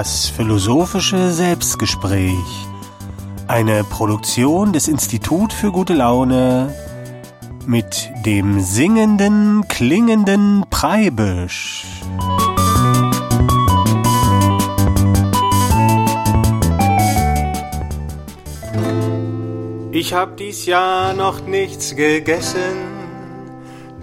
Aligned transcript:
Das 0.00 0.28
philosophische 0.28 1.32
Selbstgespräch. 1.32 2.68
Eine 3.48 3.82
Produktion 3.82 4.72
des 4.72 4.86
Institut 4.86 5.52
für 5.52 5.72
gute 5.72 5.92
Laune 5.92 6.72
mit 7.66 8.08
dem 8.24 8.60
singenden, 8.60 9.66
klingenden 9.66 10.64
Preibisch. 10.70 11.84
Ich 19.90 20.14
hab 20.14 20.36
dies 20.36 20.64
Jahr 20.64 21.12
noch 21.12 21.44
nichts 21.44 21.96
gegessen, 21.96 22.76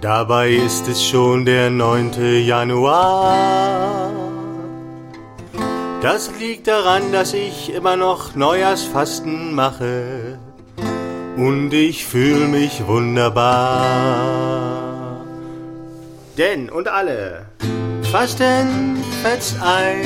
dabei 0.02 0.50
ist 0.50 0.88
es 0.88 1.02
schon 1.02 1.46
der 1.46 1.70
9. 1.70 2.44
Januar. 2.44 4.15
Das 6.02 6.30
liegt 6.38 6.66
daran, 6.66 7.10
dass 7.10 7.32
ich 7.32 7.72
immer 7.72 7.96
noch 7.96 8.34
Neujahrsfasten 8.34 9.54
mache 9.54 10.38
und 11.36 11.72
ich 11.72 12.04
fühle 12.04 12.46
mich 12.48 12.86
wunderbar. 12.86 14.06
Denn 16.36 16.68
und 16.68 16.88
alle, 16.88 17.46
Fasten 18.12 19.02
fetzt 19.22 19.56
ein, 19.62 20.04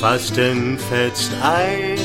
Fasten 0.00 0.78
fetzt 0.78 1.32
ein, 1.42 1.98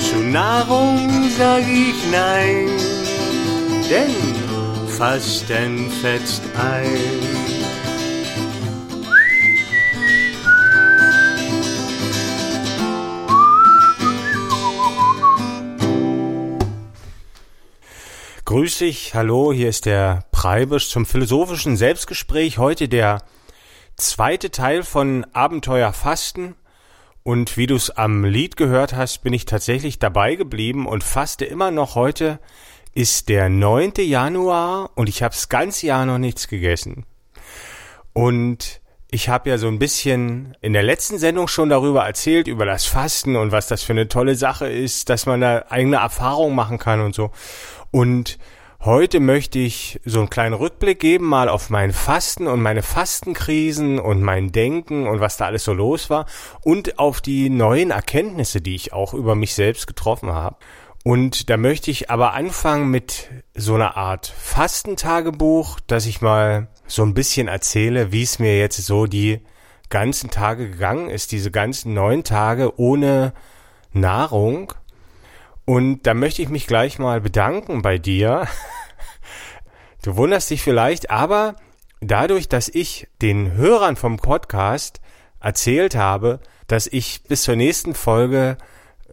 zu 0.00 0.16
Nahrung 0.16 1.28
sag 1.36 1.62
ich 1.62 1.96
nein, 2.12 2.68
denn 3.90 4.14
Fasten 4.96 5.90
fetzt 5.90 6.42
ein. 6.56 7.39
Grüß 18.50 18.78
dich, 18.78 19.14
hallo, 19.14 19.52
hier 19.52 19.68
ist 19.68 19.86
der 19.86 20.24
Preibisch 20.32 20.88
zum 20.88 21.06
philosophischen 21.06 21.76
Selbstgespräch. 21.76 22.58
Heute 22.58 22.88
der 22.88 23.22
zweite 23.94 24.50
Teil 24.50 24.82
von 24.82 25.24
Abenteuer 25.32 25.92
Fasten. 25.92 26.56
Und 27.22 27.56
wie 27.56 27.68
du 27.68 27.76
es 27.76 27.90
am 27.90 28.24
Lied 28.24 28.56
gehört 28.56 28.92
hast, 28.92 29.22
bin 29.22 29.32
ich 29.32 29.44
tatsächlich 29.44 30.00
dabei 30.00 30.34
geblieben 30.34 30.88
und 30.88 31.04
faste 31.04 31.44
immer 31.44 31.70
noch. 31.70 31.94
Heute 31.94 32.40
ist 32.92 33.28
der 33.28 33.48
9. 33.48 33.92
Januar 33.98 34.90
und 34.96 35.08
ich 35.08 35.22
habe 35.22 35.32
das 35.32 35.48
ganze 35.48 35.86
Jahr 35.86 36.04
noch 36.04 36.18
nichts 36.18 36.48
gegessen. 36.48 37.06
Und 38.14 38.80
ich 39.12 39.28
habe 39.28 39.50
ja 39.50 39.58
so 39.58 39.68
ein 39.68 39.78
bisschen 39.78 40.56
in 40.60 40.72
der 40.72 40.82
letzten 40.82 41.18
Sendung 41.18 41.48
schon 41.48 41.68
darüber 41.68 42.04
erzählt, 42.04 42.46
über 42.46 42.64
das 42.64 42.84
Fasten 42.84 43.36
und 43.36 43.50
was 43.52 43.66
das 43.66 43.82
für 43.82 43.92
eine 43.92 44.08
tolle 44.08 44.34
Sache 44.34 44.68
ist, 44.68 45.08
dass 45.08 45.26
man 45.26 45.40
da 45.40 45.64
eigene 45.68 45.96
Erfahrungen 45.96 46.54
machen 46.54 46.78
kann 46.78 47.00
und 47.00 47.14
so. 47.14 47.30
Und 47.90 48.38
heute 48.80 49.20
möchte 49.20 49.58
ich 49.58 50.00
so 50.04 50.20
einen 50.20 50.30
kleinen 50.30 50.54
Rückblick 50.54 51.00
geben, 51.00 51.26
mal 51.26 51.48
auf 51.48 51.70
mein 51.70 51.92
Fasten 51.92 52.46
und 52.46 52.62
meine 52.62 52.82
Fastenkrisen 52.82 53.98
und 53.98 54.22
mein 54.22 54.52
Denken 54.52 55.06
und 55.06 55.20
was 55.20 55.36
da 55.36 55.46
alles 55.46 55.64
so 55.64 55.72
los 55.72 56.10
war 56.10 56.26
und 56.62 56.98
auf 56.98 57.20
die 57.20 57.50
neuen 57.50 57.90
Erkenntnisse, 57.90 58.60
die 58.60 58.74
ich 58.74 58.92
auch 58.92 59.14
über 59.14 59.34
mich 59.34 59.54
selbst 59.54 59.86
getroffen 59.86 60.32
habe. 60.32 60.56
Und 61.02 61.48
da 61.48 61.56
möchte 61.56 61.90
ich 61.90 62.10
aber 62.10 62.34
anfangen 62.34 62.90
mit 62.90 63.30
so 63.54 63.74
einer 63.74 63.96
Art 63.96 64.26
Fastentagebuch, 64.26 65.80
dass 65.86 66.04
ich 66.06 66.20
mal 66.20 66.68
so 66.86 67.02
ein 67.02 67.14
bisschen 67.14 67.48
erzähle, 67.48 68.12
wie 68.12 68.22
es 68.22 68.38
mir 68.38 68.58
jetzt 68.58 68.84
so 68.84 69.06
die 69.06 69.40
ganzen 69.88 70.30
Tage 70.30 70.68
gegangen 70.70 71.08
ist, 71.08 71.32
diese 71.32 71.50
ganzen 71.50 71.94
neun 71.94 72.22
Tage 72.22 72.78
ohne 72.78 73.32
Nahrung 73.92 74.74
und 75.70 76.02
da 76.02 76.14
möchte 76.14 76.42
ich 76.42 76.48
mich 76.48 76.66
gleich 76.66 76.98
mal 76.98 77.20
bedanken 77.20 77.80
bei 77.80 77.96
dir. 77.96 78.48
Du 80.02 80.16
wunderst 80.16 80.50
dich 80.50 80.62
vielleicht, 80.62 81.10
aber 81.10 81.54
dadurch, 82.00 82.48
dass 82.48 82.68
ich 82.68 83.06
den 83.22 83.52
Hörern 83.52 83.94
vom 83.94 84.16
Podcast 84.16 85.00
erzählt 85.38 85.94
habe, 85.94 86.40
dass 86.66 86.88
ich 86.88 87.22
bis 87.28 87.42
zur 87.42 87.54
nächsten 87.54 87.94
Folge 87.94 88.58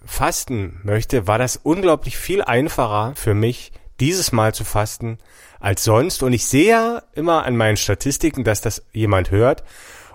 fasten 0.03 0.81
möchte, 0.81 1.27
war 1.27 1.37
das 1.37 1.57
unglaublich 1.57 2.17
viel 2.17 2.41
einfacher 2.41 3.13
für 3.15 3.35
mich, 3.35 3.71
dieses 3.99 4.31
Mal 4.31 4.55
zu 4.55 4.63
fasten 4.63 5.19
als 5.59 5.83
sonst. 5.83 6.23
Und 6.23 6.33
ich 6.33 6.47
sehe 6.47 6.69
ja 6.69 7.03
immer 7.13 7.45
an 7.45 7.55
meinen 7.55 7.77
Statistiken, 7.77 8.43
dass 8.43 8.61
das 8.61 8.81
jemand 8.93 9.29
hört 9.29 9.63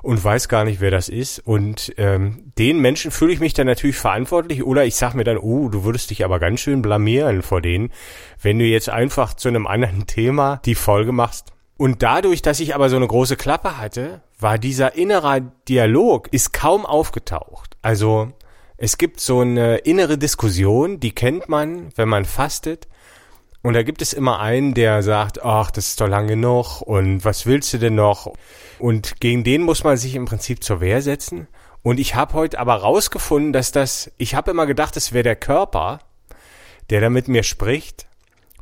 und 0.02 0.22
weiß 0.22 0.48
gar 0.48 0.64
nicht, 0.64 0.80
wer 0.80 0.90
das 0.90 1.08
ist. 1.08 1.38
Und 1.38 1.94
ähm, 1.96 2.52
den 2.58 2.80
Menschen 2.80 3.10
fühle 3.10 3.32
ich 3.32 3.40
mich 3.40 3.54
dann 3.54 3.66
natürlich 3.66 3.96
verantwortlich 3.96 4.64
oder 4.64 4.84
ich 4.84 4.96
sag 4.96 5.14
mir 5.14 5.24
dann, 5.24 5.38
oh, 5.38 5.68
du 5.68 5.84
würdest 5.84 6.10
dich 6.10 6.24
aber 6.24 6.40
ganz 6.40 6.60
schön 6.60 6.82
blamieren 6.82 7.42
vor 7.42 7.62
denen, 7.62 7.90
wenn 8.40 8.58
du 8.58 8.64
jetzt 8.64 8.88
einfach 8.88 9.34
zu 9.34 9.48
einem 9.48 9.66
anderen 9.66 10.06
Thema 10.06 10.60
die 10.64 10.74
Folge 10.74 11.12
machst. 11.12 11.52
Und 11.78 12.02
dadurch, 12.02 12.42
dass 12.42 12.60
ich 12.60 12.74
aber 12.74 12.90
so 12.90 12.96
eine 12.96 13.06
große 13.06 13.36
Klappe 13.36 13.78
hatte, 13.78 14.22
war 14.38 14.58
dieser 14.58 14.94
innerer 14.94 15.40
Dialog 15.40 16.28
ist 16.32 16.52
kaum 16.52 16.84
aufgetaucht. 16.84 17.76
Also 17.80 18.32
es 18.76 18.98
gibt 18.98 19.20
so 19.20 19.40
eine 19.40 19.78
innere 19.78 20.18
Diskussion, 20.18 21.00
die 21.00 21.12
kennt 21.12 21.48
man, 21.48 21.90
wenn 21.96 22.08
man 22.08 22.24
fastet. 22.24 22.88
Und 23.62 23.74
da 23.74 23.82
gibt 23.84 24.02
es 24.02 24.12
immer 24.12 24.40
einen, 24.40 24.74
der 24.74 25.02
sagt, 25.02 25.44
ach, 25.44 25.70
das 25.70 25.90
ist 25.90 26.00
doch 26.00 26.08
lang 26.08 26.26
genug 26.26 26.80
und 26.82 27.24
was 27.24 27.46
willst 27.46 27.72
du 27.72 27.78
denn 27.78 27.94
noch? 27.94 28.32
Und 28.80 29.20
gegen 29.20 29.44
den 29.44 29.62
muss 29.62 29.84
man 29.84 29.96
sich 29.96 30.16
im 30.16 30.24
Prinzip 30.24 30.64
zur 30.64 30.80
Wehr 30.80 31.00
setzen. 31.00 31.46
Und 31.82 32.00
ich 32.00 32.14
habe 32.14 32.34
heute 32.34 32.58
aber 32.58 32.74
rausgefunden, 32.74 33.52
dass 33.52 33.70
das, 33.70 34.10
ich 34.16 34.34
habe 34.34 34.50
immer 34.50 34.66
gedacht, 34.66 34.96
es 34.96 35.12
wäre 35.12 35.22
der 35.22 35.36
Körper, 35.36 36.00
der 36.90 37.00
da 37.00 37.08
mit 37.08 37.28
mir 37.28 37.44
spricht, 37.44 38.06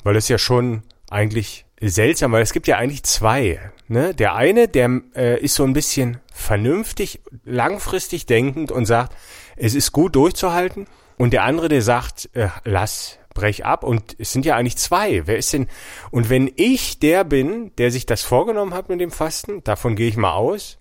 weil 0.05 0.16
es 0.16 0.28
ja 0.28 0.38
schon 0.38 0.83
eigentlich 1.11 1.65
seltsam, 1.81 2.32
weil 2.32 2.43
es 2.43 2.53
gibt 2.53 2.67
ja 2.67 2.77
eigentlich 2.77 3.03
zwei. 3.05 3.59
Ne? 3.88 4.15
Der 4.15 4.34
eine, 4.34 4.69
der 4.69 5.00
äh, 5.15 5.41
ist 5.41 5.55
so 5.55 5.65
ein 5.65 5.72
bisschen 5.72 6.19
vernünftig, 6.32 7.21
langfristig 7.44 8.27
denkend 8.27 8.71
und 8.71 8.84
sagt, 8.84 9.17
es 9.56 9.75
ist 9.75 9.93
gut 9.93 10.15
durchzuhalten. 10.15 10.87
Und 11.17 11.32
der 11.32 11.44
andere, 11.44 11.69
der 11.69 11.82
sagt, 11.82 12.31
äh, 12.34 12.49
lass, 12.65 13.19
brech 13.41 13.65
ab. 13.65 13.84
Und 13.84 14.17
es 14.19 14.33
sind 14.33 14.45
ja 14.45 14.56
eigentlich 14.56 14.77
zwei. 14.77 15.27
Wer 15.27 15.39
ist 15.39 15.53
denn? 15.53 15.69
Und 16.11 16.31
wenn 16.31 16.51
ich 16.56 16.99
der 16.99 17.25
bin, 17.25 17.73
der 17.78 17.91
sich 17.91 18.06
das 18.06 18.23
vorgenommen 18.23 18.75
hat 18.75 18.89
mit 18.89 19.01
dem 19.01 19.11
Fasten, 19.11 19.65
davon 19.65 19.97
gehe 19.97 20.09
ich 20.09 20.17
mal 20.17 20.34
aus, 20.34 20.78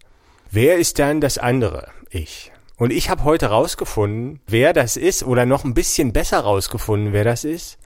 wer 0.52 0.78
ist 0.78 1.00
dann 1.00 1.22
das 1.22 1.38
andere? 1.38 1.88
Ich. 2.09 2.52
Und 2.78 2.92
ich 2.92 3.09
habe 3.09 3.24
heute 3.24 3.48
rausgefunden, 3.48 4.42
wer 4.48 4.74
das 4.74 4.96
ist, 4.98 5.24
oder 5.24 5.46
noch 5.46 5.64
ein 5.64 5.74
bisschen 5.74 6.14
besser 6.14 6.40
rausgefunden, 6.40 7.14
wer 7.14 7.24
das 7.24 7.44
ist. 7.44 7.78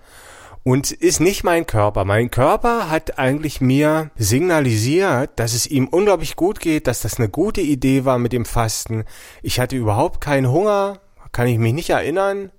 Und 0.63 0.91
ist 0.91 1.19
nicht 1.19 1.44
mein 1.44 1.66
Körper. 1.66 2.06
Mein 2.06 2.31
Körper 2.31 2.89
hat 2.89 3.19
eigentlich 3.19 3.59
mir 3.59 4.12
signalisiert, 4.16 5.31
dass 5.35 5.53
es 5.53 5.67
ihm 5.67 5.88
unglaublich 5.88 6.38
gut 6.38 6.62
geht, 6.62 6.88
dass 6.88 7.01
das 7.01 7.19
eine 7.19 7.28
gute 7.28 7.59
Idee 7.59 8.06
war 8.06 8.17
mit 8.17 8.31
dem 8.31 8.45
Fasten. 8.45 9.03
Ich 9.41 9.59
hatte 9.59 9.75
überhaupt 9.75 10.22
keinen 10.22 10.50
Hunger, 10.50 11.01
kann 11.33 11.47
ich 11.47 11.57
mich 11.57 11.73
nicht 11.73 11.89
erinnern 11.89 12.51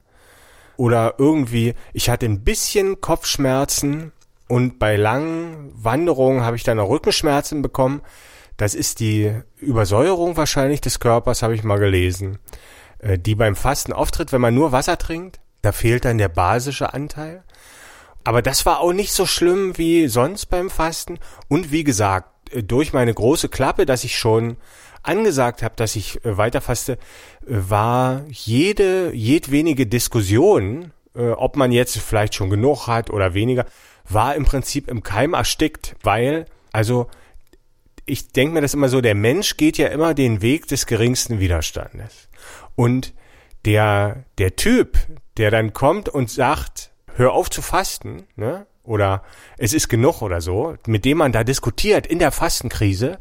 oder 0.76 1.14
irgendwie, 1.18 1.74
ich 1.92 2.10
hatte 2.10 2.26
ein 2.26 2.44
bisschen 2.44 3.00
Kopfschmerzen 3.00 4.12
und 4.48 4.78
bei 4.78 4.96
langen 4.96 5.72
Wanderungen 5.74 6.42
habe 6.42 6.56
ich 6.56 6.62
dann 6.62 6.78
auch 6.78 6.90
Rückenschmerzen 6.90 7.62
bekommen. 7.62 8.02
Das 8.56 8.74
ist 8.74 9.00
die 9.00 9.32
Übersäuerung 9.56 10.36
wahrscheinlich 10.36 10.80
des 10.80 11.00
Körpers, 11.00 11.42
habe 11.42 11.54
ich 11.54 11.64
mal 11.64 11.78
gelesen, 11.78 12.38
äh, 12.98 13.18
die 13.18 13.34
beim 13.34 13.56
Fasten 13.56 13.92
auftritt, 13.92 14.32
wenn 14.32 14.40
man 14.40 14.54
nur 14.54 14.72
Wasser 14.72 14.98
trinkt. 14.98 15.40
Da 15.62 15.72
fehlt 15.72 16.04
dann 16.04 16.18
der 16.18 16.28
basische 16.28 16.92
Anteil. 16.92 17.42
Aber 18.22 18.42
das 18.42 18.64
war 18.64 18.80
auch 18.80 18.92
nicht 18.92 19.12
so 19.12 19.26
schlimm 19.26 19.76
wie 19.76 20.08
sonst 20.08 20.46
beim 20.46 20.70
Fasten. 20.70 21.18
Und 21.48 21.72
wie 21.72 21.84
gesagt, 21.84 22.52
äh, 22.52 22.62
durch 22.62 22.92
meine 22.92 23.12
große 23.12 23.48
Klappe, 23.48 23.86
dass 23.86 24.04
ich 24.04 24.18
schon 24.18 24.56
angesagt 25.04 25.62
habe, 25.62 25.74
dass 25.76 25.96
ich 25.96 26.24
äh, 26.24 26.36
weiterfaste, 26.36 26.92
äh, 26.92 26.96
war 27.46 28.24
jede, 28.28 29.12
jedwenige 29.14 29.86
Diskussion, 29.86 30.92
äh, 31.14 31.30
ob 31.30 31.56
man 31.56 31.72
jetzt 31.72 31.98
vielleicht 31.98 32.34
schon 32.34 32.50
genug 32.50 32.86
hat 32.86 33.10
oder 33.10 33.34
weniger, 33.34 33.66
war 34.08 34.34
im 34.34 34.44
Prinzip 34.44 34.88
im 34.88 35.02
Keim 35.02 35.34
erstickt, 35.34 35.96
weil, 36.02 36.46
also, 36.72 37.06
ich 38.06 38.32
denke 38.32 38.54
mir 38.54 38.60
das 38.60 38.74
immer 38.74 38.88
so, 38.88 39.00
der 39.00 39.14
Mensch 39.14 39.56
geht 39.56 39.78
ja 39.78 39.88
immer 39.88 40.12
den 40.12 40.42
Weg 40.42 40.66
des 40.68 40.86
geringsten 40.86 41.40
Widerstandes. 41.40 42.28
Und 42.74 43.14
der, 43.64 44.24
der 44.36 44.56
Typ, 44.56 44.98
der 45.38 45.50
dann 45.50 45.72
kommt 45.72 46.08
und 46.08 46.30
sagt, 46.30 46.90
hör 47.14 47.32
auf 47.32 47.48
zu 47.48 47.62
fasten, 47.62 48.24
ne? 48.36 48.66
Oder 48.82 49.22
es 49.56 49.72
ist 49.72 49.88
genug 49.88 50.20
oder 50.20 50.42
so, 50.42 50.74
mit 50.86 51.06
dem 51.06 51.16
man 51.16 51.32
da 51.32 51.42
diskutiert 51.42 52.06
in 52.06 52.18
der 52.18 52.30
Fastenkrise, 52.30 53.18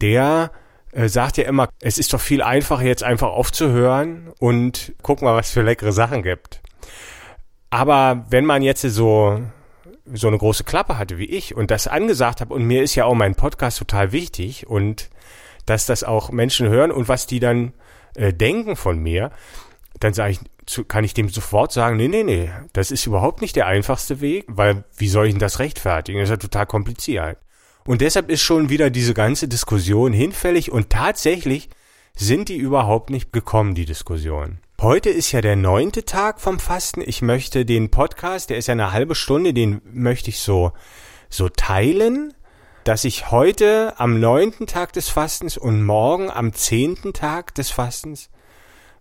der 0.00 0.50
äh, 0.92 1.08
sagt 1.08 1.36
ja 1.36 1.44
immer, 1.44 1.68
es 1.80 1.98
ist 1.98 2.12
doch 2.12 2.20
viel 2.20 2.42
einfacher, 2.42 2.84
jetzt 2.84 3.02
einfach 3.02 3.28
aufzuhören 3.28 4.32
und 4.38 4.92
guck 5.02 5.22
mal, 5.22 5.34
was 5.34 5.50
für 5.50 5.62
leckere 5.62 5.92
Sachen 5.92 6.22
gibt. 6.22 6.60
Aber 7.70 8.26
wenn 8.28 8.44
man 8.44 8.62
jetzt 8.62 8.82
so 8.82 9.40
so 10.12 10.28
eine 10.28 10.38
große 10.38 10.64
Klappe 10.64 10.98
hatte 10.98 11.18
wie 11.18 11.26
ich 11.26 11.54
und 11.54 11.70
das 11.70 11.86
angesagt 11.86 12.40
habe 12.40 12.52
und 12.52 12.64
mir 12.64 12.82
ist 12.82 12.94
ja 12.94 13.04
auch 13.04 13.14
mein 13.14 13.34
Podcast 13.34 13.78
total 13.78 14.12
wichtig 14.12 14.66
und 14.66 15.10
dass 15.64 15.86
das 15.86 16.02
auch 16.04 16.30
Menschen 16.30 16.68
hören 16.68 16.90
und 16.90 17.08
was 17.08 17.26
die 17.26 17.40
dann 17.40 17.72
äh, 18.14 18.32
denken 18.32 18.76
von 18.76 18.98
mir, 18.98 19.30
dann 20.00 20.12
sage 20.12 20.32
ich, 20.32 20.40
zu, 20.66 20.84
kann 20.84 21.04
ich 21.04 21.14
dem 21.14 21.28
sofort 21.28 21.72
sagen, 21.72 21.96
nee, 21.96 22.08
nee, 22.08 22.24
nee, 22.24 22.50
das 22.72 22.90
ist 22.90 23.06
überhaupt 23.06 23.40
nicht 23.40 23.56
der 23.56 23.66
einfachste 23.66 24.20
Weg, 24.20 24.44
weil 24.48 24.84
wie 24.96 25.08
soll 25.08 25.26
ich 25.26 25.32
denn 25.32 25.40
das 25.40 25.58
rechtfertigen? 25.58 26.18
Das 26.18 26.28
ist 26.28 26.30
ja 26.30 26.36
total 26.36 26.66
kompliziert. 26.66 27.38
Und 27.84 28.00
deshalb 28.00 28.30
ist 28.30 28.42
schon 28.42 28.68
wieder 28.68 28.90
diese 28.90 29.14
ganze 29.14 29.48
Diskussion 29.48 30.12
hinfällig 30.12 30.70
und 30.70 30.90
tatsächlich 30.90 31.68
sind 32.14 32.48
die 32.48 32.56
überhaupt 32.56 33.10
nicht 33.10 33.32
gekommen, 33.32 33.74
die 33.74 33.86
Diskussion. 33.86 34.58
Heute 34.80 35.10
ist 35.10 35.32
ja 35.32 35.40
der 35.40 35.56
neunte 35.56 36.04
Tag 36.04 36.40
vom 36.40 36.58
Fasten. 36.58 37.02
Ich 37.04 37.22
möchte 37.22 37.64
den 37.64 37.90
Podcast, 37.90 38.50
der 38.50 38.58
ist 38.58 38.66
ja 38.66 38.72
eine 38.72 38.92
halbe 38.92 39.14
Stunde, 39.14 39.54
den 39.54 39.80
möchte 39.92 40.30
ich 40.30 40.40
so, 40.40 40.72
so 41.28 41.48
teilen, 41.48 42.34
dass 42.84 43.04
ich 43.04 43.30
heute 43.30 43.94
am 43.98 44.20
neunten 44.20 44.66
Tag 44.66 44.92
des 44.92 45.08
Fastens 45.08 45.56
und 45.56 45.84
morgen 45.84 46.30
am 46.30 46.52
zehnten 46.52 47.12
Tag 47.12 47.54
des 47.54 47.70
Fastens 47.70 48.28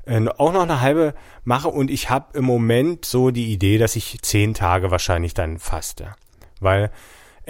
äh, 0.05 0.23
auch 0.37 0.53
noch 0.53 0.61
eine 0.61 0.81
halbe 0.81 1.15
mache 1.43 1.67
und 1.67 1.89
ich 1.89 2.09
habe 2.09 2.37
im 2.37 2.45
Moment 2.45 3.05
so 3.05 3.31
die 3.31 3.51
Idee, 3.51 3.77
dass 3.77 3.95
ich 3.95 4.21
zehn 4.21 4.53
Tage 4.53 4.91
wahrscheinlich 4.91 5.33
dann 5.33 5.57
faste. 5.57 6.13
Weil 6.59 6.91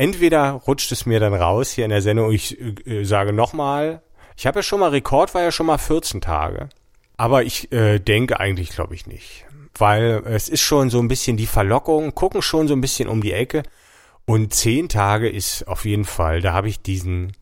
entweder 0.02 0.54
rutscht 0.54 0.92
es 0.92 1.06
mir 1.06 1.20
dann 1.20 1.36
raus 1.36 1.70
hier 1.70 1.86
in 1.86 1.92
der 1.92 2.02
Sendung, 2.02 2.32
ich 2.32 2.60
äh, 2.60 3.04
sage 3.04 3.34
nochmal, 3.34 4.02
ich 4.36 4.48
habe 4.48 4.60
ja 4.60 4.64
schon 4.64 4.80
mal, 4.80 4.90
Rekord 4.90 5.36
war 5.36 5.44
ja 5.44 5.52
schon 5.52 5.68
mal 5.68 5.78
14 5.78 6.22
Tage. 6.22 6.70
Aber 7.18 7.44
ich 7.44 7.72
äh, 7.72 8.00
denke 8.00 8.40
eigentlich, 8.40 8.70
glaube 8.72 8.96
ich 8.96 9.06
nicht. 9.06 9.46
Weil 9.78 10.24
es 10.26 10.50
ist 10.50 10.62
schon 10.62 10.90
so 10.90 11.00
ein 11.00 11.08
bisschen 11.08 11.38
die 11.38 11.46
Verlockung, 11.46 12.16
gucken 12.16 12.42
schon 12.42 12.68
so 12.68 12.74
ein 12.74 12.82
bisschen 12.82 13.08
um 13.08 13.22
die 13.22 13.32
Ecke. 13.32 13.62
Und 14.26 14.56
zehn 14.56 14.90
Tage 14.90 15.30
ist 15.30 15.68
auf 15.68 15.86
jeden 15.86 16.06
Fall, 16.06 16.42
da 16.42 16.52
habe 16.54 16.68
ich 16.68 16.82
diesen, 16.82 17.34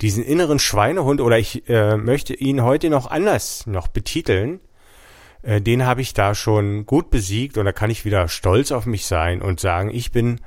diesen 0.00 0.22
inneren 0.22 0.60
Schweinehund 0.60 1.20
oder 1.20 1.38
ich 1.38 1.68
äh, 1.68 1.96
möchte 1.96 2.34
ihn 2.34 2.62
heute 2.62 2.90
noch 2.90 3.10
anders 3.10 3.66
noch 3.66 3.88
betiteln. 3.88 4.60
Äh, 5.42 5.60
den 5.60 5.84
habe 5.84 6.00
ich 6.00 6.14
da 6.14 6.36
schon 6.36 6.86
gut 6.86 7.10
besiegt 7.10 7.58
und 7.58 7.64
da 7.64 7.72
kann 7.72 7.90
ich 7.90 8.04
wieder 8.04 8.28
stolz 8.28 8.70
auf 8.70 8.86
mich 8.86 9.06
sein 9.06 9.42
und 9.42 9.58
sagen, 9.58 9.90
ich 9.92 10.12
bin 10.12 10.38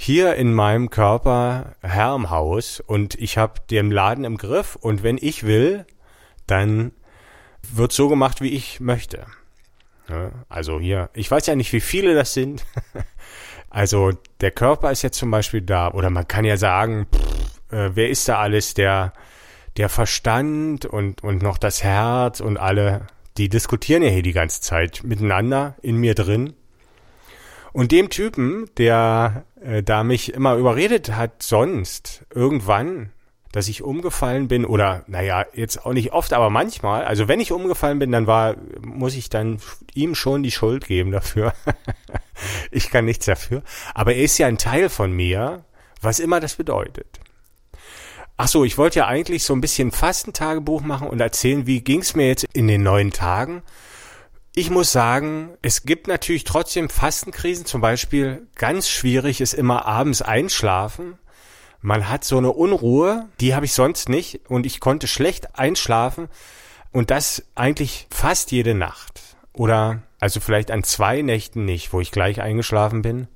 hier 0.00 0.36
in 0.36 0.54
meinem 0.54 0.90
Körper 0.90 1.74
Herr 1.82 2.14
im 2.14 2.30
Haus 2.30 2.78
und 2.78 3.16
ich 3.16 3.36
habe 3.36 3.60
den 3.68 3.90
Laden 3.90 4.24
im 4.24 4.36
Griff 4.36 4.76
und 4.76 5.02
wenn 5.02 5.18
ich 5.20 5.42
will, 5.42 5.86
dann 6.46 6.92
wird 7.72 7.90
so 7.90 8.08
gemacht, 8.08 8.40
wie 8.40 8.50
ich 8.50 8.78
möchte. 8.78 9.26
Also 10.48 10.78
hier, 10.78 11.10
ich 11.14 11.28
weiß 11.28 11.46
ja 11.48 11.56
nicht, 11.56 11.72
wie 11.72 11.80
viele 11.80 12.14
das 12.14 12.32
sind. 12.32 12.64
Also 13.70 14.12
der 14.40 14.50
Körper 14.50 14.90
ist 14.90 15.02
jetzt 15.02 15.18
zum 15.18 15.30
Beispiel 15.30 15.60
da 15.60 15.90
oder 15.92 16.08
man 16.08 16.26
kann 16.26 16.46
ja 16.46 16.56
sagen, 16.56 17.06
pff, 17.14 17.70
äh, 17.70 17.90
wer 17.94 18.08
ist 18.08 18.26
da 18.26 18.38
alles? 18.38 18.72
Der, 18.72 19.12
der 19.76 19.90
Verstand 19.90 20.86
und, 20.86 21.22
und 21.22 21.42
noch 21.42 21.58
das 21.58 21.84
Herz 21.84 22.40
und 22.40 22.56
alle, 22.56 23.08
die 23.36 23.50
diskutieren 23.50 24.02
ja 24.02 24.08
hier 24.08 24.22
die 24.22 24.32
ganze 24.32 24.62
Zeit 24.62 25.02
miteinander 25.04 25.74
in 25.82 25.98
mir 25.98 26.14
drin. 26.14 26.54
Und 27.78 27.92
dem 27.92 28.10
Typen, 28.10 28.68
der 28.76 29.44
äh, 29.62 29.84
da 29.84 30.02
mich 30.02 30.34
immer 30.34 30.56
überredet 30.56 31.12
hat, 31.14 31.44
sonst 31.44 32.26
irgendwann, 32.34 33.12
dass 33.52 33.68
ich 33.68 33.84
umgefallen 33.84 34.48
bin 34.48 34.64
oder 34.64 35.04
naja, 35.06 35.46
jetzt 35.54 35.86
auch 35.86 35.92
nicht 35.92 36.12
oft, 36.12 36.32
aber 36.32 36.50
manchmal, 36.50 37.04
also 37.04 37.28
wenn 37.28 37.38
ich 37.38 37.52
umgefallen 37.52 38.00
bin, 38.00 38.10
dann 38.10 38.26
war, 38.26 38.56
muss 38.80 39.14
ich 39.14 39.30
dann 39.30 39.60
ihm 39.94 40.16
schon 40.16 40.42
die 40.42 40.50
Schuld 40.50 40.88
geben 40.88 41.12
dafür. 41.12 41.52
ich 42.72 42.90
kann 42.90 43.04
nichts 43.04 43.26
dafür. 43.26 43.62
Aber 43.94 44.12
er 44.12 44.24
ist 44.24 44.38
ja 44.38 44.48
ein 44.48 44.58
Teil 44.58 44.88
von 44.88 45.12
mir, 45.12 45.64
was 46.00 46.18
immer 46.18 46.40
das 46.40 46.56
bedeutet. 46.56 47.20
Ach 48.36 48.48
so, 48.48 48.64
ich 48.64 48.76
wollte 48.76 48.98
ja 48.98 49.06
eigentlich 49.06 49.44
so 49.44 49.54
ein 49.54 49.60
bisschen 49.60 49.92
Fastentagebuch 49.92 50.80
machen 50.80 51.06
und 51.06 51.20
erzählen, 51.20 51.68
wie 51.68 51.80
ging's 51.82 52.16
mir 52.16 52.26
jetzt 52.26 52.44
in 52.54 52.66
den 52.66 52.82
neuen 52.82 53.12
Tagen. 53.12 53.62
Ich 54.58 54.70
muss 54.70 54.90
sagen, 54.90 55.50
es 55.62 55.84
gibt 55.84 56.08
natürlich 56.08 56.42
trotzdem 56.42 56.90
Fastenkrisen. 56.90 57.64
Zum 57.64 57.80
Beispiel 57.80 58.48
ganz 58.56 58.88
schwierig 58.88 59.40
ist 59.40 59.54
immer 59.54 59.86
abends 59.86 60.20
einschlafen. 60.20 61.16
Man 61.80 62.08
hat 62.08 62.24
so 62.24 62.38
eine 62.38 62.50
Unruhe, 62.50 63.28
die 63.38 63.54
habe 63.54 63.66
ich 63.66 63.72
sonst 63.72 64.08
nicht 64.08 64.40
und 64.48 64.66
ich 64.66 64.80
konnte 64.80 65.06
schlecht 65.06 65.56
einschlafen 65.56 66.26
und 66.90 67.12
das 67.12 67.44
eigentlich 67.54 68.08
fast 68.10 68.50
jede 68.50 68.74
Nacht. 68.74 69.20
Oder 69.52 70.02
also 70.18 70.40
vielleicht 70.40 70.72
an 70.72 70.82
zwei 70.82 71.22
Nächten 71.22 71.64
nicht, 71.64 71.92
wo 71.92 72.00
ich 72.00 72.10
gleich 72.10 72.40
eingeschlafen 72.40 73.02
bin. 73.02 73.28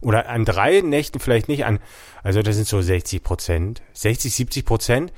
Oder 0.00 0.28
an 0.28 0.44
drei 0.44 0.80
Nächten 0.80 1.18
vielleicht 1.18 1.48
nicht 1.48 1.64
an, 1.64 1.80
also 2.22 2.40
das 2.40 2.54
sind 2.54 2.68
so 2.68 2.80
60 2.80 3.24
Prozent, 3.24 3.82
60, 3.94 4.32
70 4.32 4.64
Prozent 4.64 5.12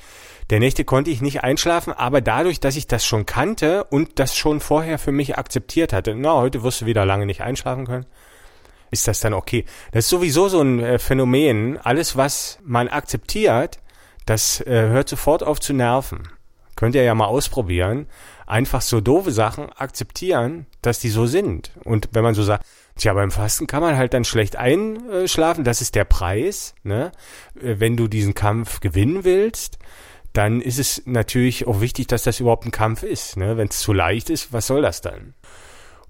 der 0.51 0.59
Nächte 0.59 0.85
konnte 0.85 1.11
ich 1.11 1.23
nicht 1.23 1.45
einschlafen, 1.45 1.93
aber 1.93 2.21
dadurch, 2.21 2.59
dass 2.59 2.77
ich 2.77 2.89
das 2.89 3.07
schon 3.07 3.25
kannte 3.25 3.85
und 3.85 4.19
das 4.19 4.37
schon 4.37 4.61
vorher 4.61 4.99
für 4.99 5.13
mich 5.13 5.39
akzeptiert 5.39 5.93
hatte, 5.93 6.15
na, 6.15 6.35
heute 6.35 6.63
wirst 6.63 6.81
du 6.81 6.87
wieder 6.87 7.07
lange 7.07 7.25
nicht 7.25 7.41
einschlafen 7.41 7.87
können, 7.87 8.07
ist 8.91 9.07
das 9.07 9.21
dann 9.21 9.33
okay. 9.33 9.65
Das 9.93 10.07
ist 10.07 10.11
sowieso 10.11 10.49
so 10.49 10.61
ein 10.61 10.81
äh, 10.81 10.99
Phänomen. 10.99 11.79
Alles, 11.79 12.17
was 12.17 12.59
man 12.65 12.89
akzeptiert, 12.89 13.79
das 14.27 14.61
äh, 14.63 14.89
hört 14.89 15.09
sofort 15.09 15.45
auf 15.45 15.61
zu 15.61 15.73
nerven. 15.73 16.29
Könnt 16.75 16.97
ihr 16.97 17.05
ja 17.05 17.15
mal 17.15 17.27
ausprobieren. 17.27 18.07
Einfach 18.47 18.81
so 18.81 19.01
doofe 19.01 19.31
Sachen 19.31 19.71
akzeptieren, 19.73 20.67
dass 20.83 20.99
die 20.99 21.11
so 21.11 21.27
sind. 21.27 21.71
Und 21.85 22.09
wenn 22.13 22.25
man 22.25 22.35
so 22.35 22.43
sagt, 22.43 22.65
Tja, 23.01 23.15
beim 23.15 23.31
Fasten 23.31 23.67
kann 23.67 23.81
man 23.81 23.97
halt 23.97 24.13
dann 24.13 24.25
schlecht 24.25 24.57
einschlafen, 24.57 25.65
das 25.65 25.81
ist 25.81 25.95
der 25.95 26.05
Preis, 26.05 26.75
ne? 26.83 27.13
Äh, 27.59 27.77
wenn 27.79 27.97
du 27.97 28.09
diesen 28.09 28.35
Kampf 28.35 28.81
gewinnen 28.81 29.25
willst, 29.25 29.79
dann 30.33 30.61
ist 30.61 30.79
es 30.79 31.03
natürlich 31.07 31.67
auch 31.67 31.81
wichtig, 31.81 32.07
dass 32.07 32.23
das 32.23 32.41
überhaupt 32.41 32.67
ein 32.67 32.71
Kampf 32.71 33.03
ist. 33.03 33.37
Ne? 33.37 33.57
Wenn 33.57 33.69
es 33.69 33.81
zu 33.81 33.93
leicht 33.93 34.31
ist, 34.31 34.53
was 34.53 34.67
soll 34.67 34.83
das 34.83 35.01
dann? 35.01 35.35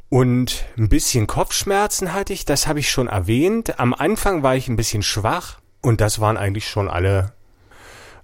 Und 0.09 0.67
ein 0.77 0.89
bisschen 0.89 1.27
Kopfschmerzen 1.27 2.13
hatte 2.13 2.33
ich, 2.33 2.45
das 2.45 2.67
habe 2.67 2.81
ich 2.81 2.91
schon 2.91 3.07
erwähnt. 3.07 3.79
Am 3.79 3.95
Anfang 3.95 4.43
war 4.43 4.57
ich 4.57 4.69
ein 4.69 4.77
bisschen 4.77 5.03
schwach 5.03 5.61
und 5.81 6.01
das 6.01 6.21
waren 6.21 6.37
eigentlich 6.37 6.69
schon 6.69 6.89
alle 6.89 7.33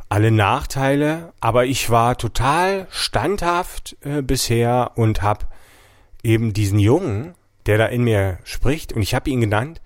alle 0.09 0.31
Nachteile, 0.31 1.33
aber 1.41 1.67
ich 1.67 1.91
war 1.91 2.17
total 2.17 2.87
standhaft 2.91 3.97
äh, 4.03 4.23
bisher 4.23 4.93
und 4.95 5.23
habe 5.23 5.47
eben 6.23 6.53
diesen 6.53 6.79
Jungen, 6.79 7.35
der 7.67 7.79
da 7.79 7.87
in 7.87 8.05
mir 8.05 8.39
spricht, 8.45 8.93
und 8.93 9.03
ich 9.03 9.15
habe 9.15 9.31
ihn 9.31 9.41
genannt, 9.41 9.81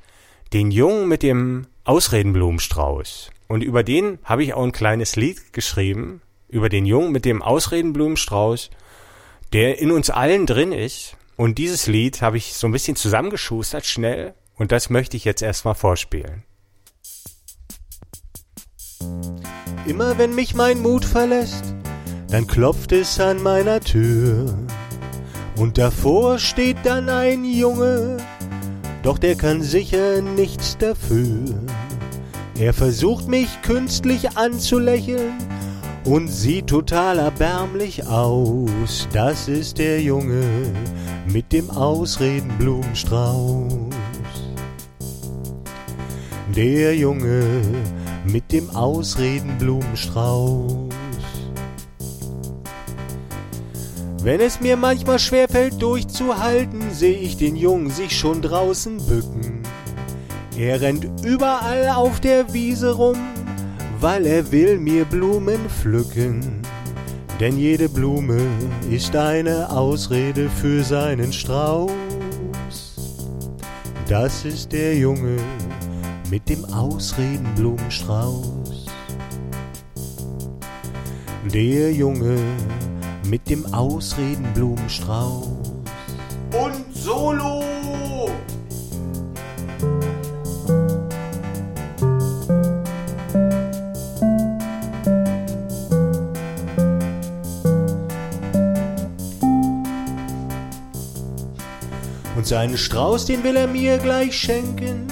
den 0.53 0.71
Jungen 0.71 1.09
mit 1.09 1.23
dem 1.23 1.67
Ausredenblumenstrauß. 1.85 3.31
Und 3.51 3.65
über 3.65 3.83
den 3.83 4.21
habe 4.23 4.45
ich 4.45 4.55
auch 4.55 4.63
ein 4.63 4.71
kleines 4.71 5.17
Lied 5.17 5.53
geschrieben, 5.53 6.23
über 6.49 6.69
den 6.69 6.87
Jungen 6.87 7.11
mit 7.11 7.25
dem 7.25 7.43
Ausredenblumenstrauß, 7.43 8.71
der 9.53 9.81
in 9.81 9.91
uns 9.91 10.09
allen 10.09 10.47
drin 10.47 10.71
ist. 10.71 11.17
Und 11.35 11.59
dieses 11.59 11.89
Lied 11.89 12.23
habe 12.23 12.37
ich 12.37 12.55
so 12.55 12.69
ein 12.69 12.73
bisschen 12.73 12.95
zusammengeschustert, 12.95 13.85
schnell. 13.85 14.35
Und 14.55 14.71
das 14.71 14.89
möchte 14.89 15.17
ich 15.17 15.25
jetzt 15.25 15.43
erstmal 15.43 15.75
vorspielen. 15.75 16.45
Immer 19.85 20.17
wenn 20.17 20.37
mich 20.37 20.55
mein 20.55 20.81
Mut 20.81 21.05
verlässt, 21.05 21.75
dann 22.29 22.47
klopft 22.47 22.93
es 22.93 23.19
an 23.19 23.43
meiner 23.43 23.81
Tür. 23.81 24.57
Und 25.57 25.77
davor 25.77 26.39
steht 26.39 26.77
dann 26.85 27.09
ein 27.09 27.45
Junge, 27.45 28.19
doch 29.03 29.19
der 29.19 29.35
kann 29.35 29.61
sicher 29.61 30.23
nichts 30.23 30.79
dafür. 30.79 31.61
Er 32.61 32.73
versucht 32.75 33.27
mich 33.27 33.49
künstlich 33.63 34.37
anzulächeln 34.37 35.33
und 36.05 36.29
sieht 36.29 36.67
total 36.67 37.19
erbärmlich 37.19 38.07
aus. 38.07 39.09
Das 39.15 39.49
ist 39.49 39.79
der 39.79 40.03
Junge 40.03 40.45
mit 41.33 41.55
dem 41.55 41.71
Ausredenblumenstrauß. 41.71 43.73
Der 46.55 46.95
Junge 46.95 47.63
mit 48.27 48.53
dem 48.53 48.69
Ausredenblumenstrauß. 48.77 50.91
Wenn 54.23 54.41
es 54.43 54.61
mir 54.61 54.77
manchmal 54.77 55.19
schwerfällt 55.19 55.81
durchzuhalten, 55.81 56.91
sehe 56.91 57.17
ich 57.17 57.39
den 57.39 57.57
Jungen 57.57 57.89
sich 57.89 58.19
schon 58.19 58.43
draußen 58.43 58.99
bücken. 58.99 59.60
Er 60.61 60.81
rennt 60.83 61.07
überall 61.25 61.89
auf 61.89 62.21
der 62.21 62.53
Wiese 62.53 62.93
rum, 62.93 63.17
weil 63.99 64.27
er 64.27 64.53
will 64.53 64.79
mir 64.79 65.07
Blumen 65.07 65.71
pflücken. 65.71 66.61
Denn 67.41 67.57
jede 67.57 67.89
Blume 67.89 68.39
ist 68.91 69.17
eine 69.17 69.71
Ausrede 69.71 70.51
für 70.51 70.85
seinen 70.85 71.33
Strauß. 71.33 71.91
Das 74.07 74.45
ist 74.45 74.71
der 74.73 74.99
Junge 74.99 75.39
mit 76.29 76.47
dem 76.47 76.63
Ausredenblumenstrauß. 76.67 78.85
Der 81.55 81.91
Junge 81.91 82.37
mit 83.31 83.49
dem 83.49 83.65
Ausredenblumenstrauß. 83.73 85.49
Und 86.53 86.95
Solo! 86.95 87.50
Seinen 102.51 102.77
Strauß, 102.77 103.25
den 103.27 103.45
will 103.45 103.55
er 103.55 103.69
mir 103.69 103.99
gleich 103.99 104.37
schenken, 104.37 105.07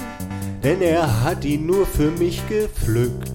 denn 0.61 0.81
er 0.81 1.23
hat 1.23 1.45
ihn 1.45 1.65
nur 1.65 1.85
für 1.85 2.11
mich 2.11 2.45
gepflückt. 2.49 3.31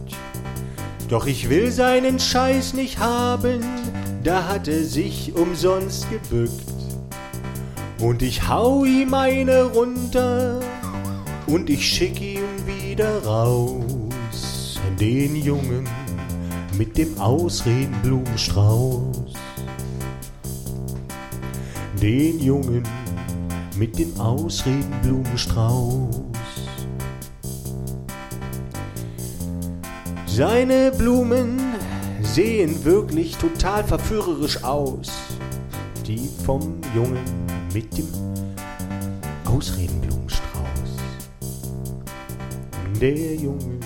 Doch 1.09 1.27
ich 1.27 1.49
will 1.49 1.73
seinen 1.73 2.21
Scheiß 2.21 2.75
nicht 2.75 2.99
haben, 2.99 3.65
da 4.23 4.47
hat 4.47 4.69
er 4.69 4.85
sich 4.85 5.35
umsonst 5.35 6.07
gebückt. 6.11 6.53
Und 7.99 8.21
ich 8.21 8.47
hau 8.47 8.85
ihm 8.85 9.15
eine 9.15 9.63
runter 9.63 10.61
und 11.47 11.71
ich 11.71 11.89
schick 11.89 12.21
ihn 12.21 12.43
wieder 12.67 13.25
raus. 13.25 14.79
Den 15.01 15.35
Jungen 15.35 15.89
mit 16.77 16.99
dem 16.99 17.19
Ausredenblumenstrauß. 17.19 19.33
Den 22.03 22.39
Jungen 22.39 22.83
mit 23.77 23.99
dem 23.99 24.21
Ausredenblumenstrauß. 24.21 26.23
Seine 30.27 30.93
Blumen 30.93 31.61
sehen 32.23 32.85
wirklich 32.85 33.37
total 33.37 33.85
verführerisch 33.85 34.63
aus. 34.65 35.13
Die 36.07 36.29
vom 36.45 36.81
Jungen 36.95 37.25
mit 37.73 37.97
dem 37.97 38.09
Ausredenblumenstrauß. 39.45 40.45
Der 43.01 43.37
Junge. 43.37 43.81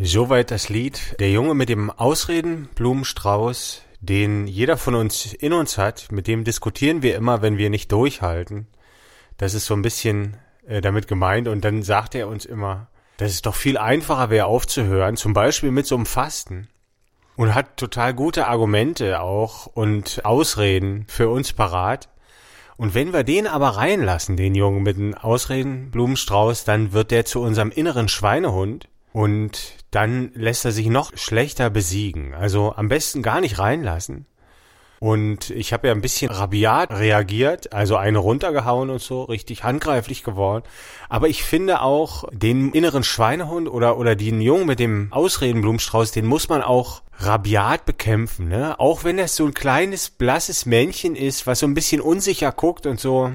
Soweit 0.00 0.50
das 0.50 0.68
Lied 0.68 1.16
Der 1.18 1.30
Junge 1.30 1.54
mit 1.54 1.68
dem 1.68 1.90
Ausredenblumenstrauß, 1.90 3.82
den 4.00 4.46
jeder 4.46 4.76
von 4.76 4.94
uns 4.94 5.32
in 5.32 5.52
uns 5.52 5.78
hat, 5.78 6.10
mit 6.12 6.26
dem 6.26 6.44
diskutieren 6.44 7.02
wir 7.02 7.16
immer, 7.16 7.42
wenn 7.42 7.58
wir 7.58 7.70
nicht 7.70 7.90
durchhalten. 7.90 8.68
Das 9.36 9.54
ist 9.54 9.66
so 9.66 9.74
ein 9.74 9.82
bisschen 9.82 10.36
äh, 10.66 10.80
damit 10.80 11.08
gemeint 11.08 11.48
und 11.48 11.64
dann 11.64 11.82
sagt 11.82 12.14
er 12.14 12.28
uns 12.28 12.44
immer, 12.44 12.88
dass 13.16 13.32
es 13.32 13.42
doch 13.42 13.54
viel 13.54 13.76
einfacher 13.76 14.30
wäre 14.30 14.46
aufzuhören, 14.46 15.16
zum 15.16 15.32
Beispiel 15.32 15.72
mit 15.72 15.86
so 15.86 15.96
einem 15.96 16.06
Fasten. 16.06 16.68
Und 17.36 17.54
hat 17.54 17.76
total 17.76 18.14
gute 18.14 18.48
Argumente 18.48 19.20
auch 19.20 19.66
und 19.66 20.24
Ausreden 20.24 21.04
für 21.08 21.28
uns 21.28 21.52
parat. 21.52 22.08
Und 22.76 22.94
wenn 22.94 23.12
wir 23.12 23.22
den 23.22 23.46
aber 23.46 23.70
reinlassen, 23.70 24.36
den 24.36 24.56
Jungen 24.56 24.82
mit 24.82 24.96
dem 24.96 25.14
Ausreden 25.14 25.90
Blumenstrauß, 25.90 26.64
dann 26.64 26.92
wird 26.92 27.12
der 27.12 27.24
zu 27.24 27.40
unserem 27.40 27.70
inneren 27.70 28.08
Schweinehund 28.08 28.88
und 29.12 29.74
dann 29.90 30.30
lässt 30.34 30.64
er 30.64 30.72
sich 30.72 30.86
noch 30.86 31.16
schlechter 31.16 31.70
besiegen. 31.70 32.34
Also 32.34 32.74
am 32.76 32.88
besten 32.88 33.22
gar 33.22 33.40
nicht 33.40 33.58
reinlassen. 33.58 34.26
Und 35.00 35.50
ich 35.50 35.72
habe 35.72 35.86
ja 35.86 35.94
ein 35.94 36.00
bisschen 36.00 36.30
rabiat 36.30 36.90
reagiert, 36.90 37.72
also 37.72 37.96
eine 37.96 38.18
runtergehauen 38.18 38.90
und 38.90 39.00
so, 39.00 39.22
richtig 39.22 39.62
handgreiflich 39.62 40.24
geworden. 40.24 40.64
Aber 41.08 41.28
ich 41.28 41.44
finde 41.44 41.82
auch, 41.82 42.24
den 42.32 42.72
inneren 42.72 43.04
Schweinehund 43.04 43.68
oder, 43.68 43.96
oder 43.96 44.16
den 44.16 44.40
Jungen 44.40 44.66
mit 44.66 44.80
dem 44.80 45.12
Ausredenblumenstrauß, 45.12 46.10
den 46.10 46.26
muss 46.26 46.48
man 46.48 46.62
auch 46.62 47.02
rabiat 47.18 47.84
bekämpfen, 47.84 48.48
ne? 48.48 48.78
Auch 48.78 49.04
wenn 49.04 49.16
das 49.16 49.36
so 49.36 49.46
ein 49.46 49.54
kleines, 49.54 50.10
blasses 50.10 50.66
Männchen 50.66 51.14
ist, 51.14 51.46
was 51.46 51.60
so 51.60 51.66
ein 51.66 51.74
bisschen 51.74 52.00
unsicher 52.00 52.50
guckt 52.50 52.86
und 52.86 52.98
so. 52.98 53.32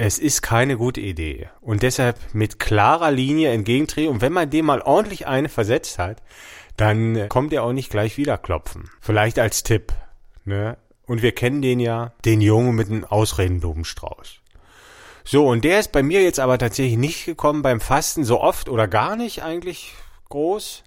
Es 0.00 0.20
ist 0.20 0.42
keine 0.42 0.76
gute 0.76 1.00
Idee. 1.00 1.48
Und 1.60 1.82
deshalb 1.82 2.16
mit 2.32 2.60
klarer 2.60 3.10
Linie 3.10 3.50
entgegentreten. 3.50 4.12
Und 4.12 4.20
wenn 4.20 4.32
man 4.32 4.48
dem 4.48 4.66
mal 4.66 4.80
ordentlich 4.80 5.26
eine 5.26 5.48
versetzt 5.48 5.98
hat, 5.98 6.22
dann 6.76 7.28
kommt 7.28 7.52
er 7.52 7.64
auch 7.64 7.72
nicht 7.72 7.90
gleich 7.90 8.16
wieder 8.16 8.38
klopfen. 8.38 8.88
Vielleicht 9.00 9.40
als 9.40 9.64
Tipp, 9.64 9.92
ne? 10.44 10.78
Und 11.06 11.22
wir 11.22 11.32
kennen 11.32 11.62
den 11.62 11.80
ja, 11.80 12.12
den 12.24 12.40
Jungen 12.40 12.76
mit 12.76 12.88
dem 12.88 13.04
Ausredenblumenstrauß. 13.04 14.40
So, 15.24 15.48
und 15.48 15.64
der 15.64 15.80
ist 15.80 15.90
bei 15.90 16.02
mir 16.02 16.22
jetzt 16.22 16.38
aber 16.38 16.58
tatsächlich 16.58 16.96
nicht 16.96 17.24
gekommen 17.24 17.62
beim 17.62 17.80
Fasten 17.80 18.24
so 18.24 18.40
oft 18.40 18.68
oder 18.68 18.86
gar 18.86 19.16
nicht 19.16 19.42
eigentlich 19.42 19.94
groß. 20.28 20.84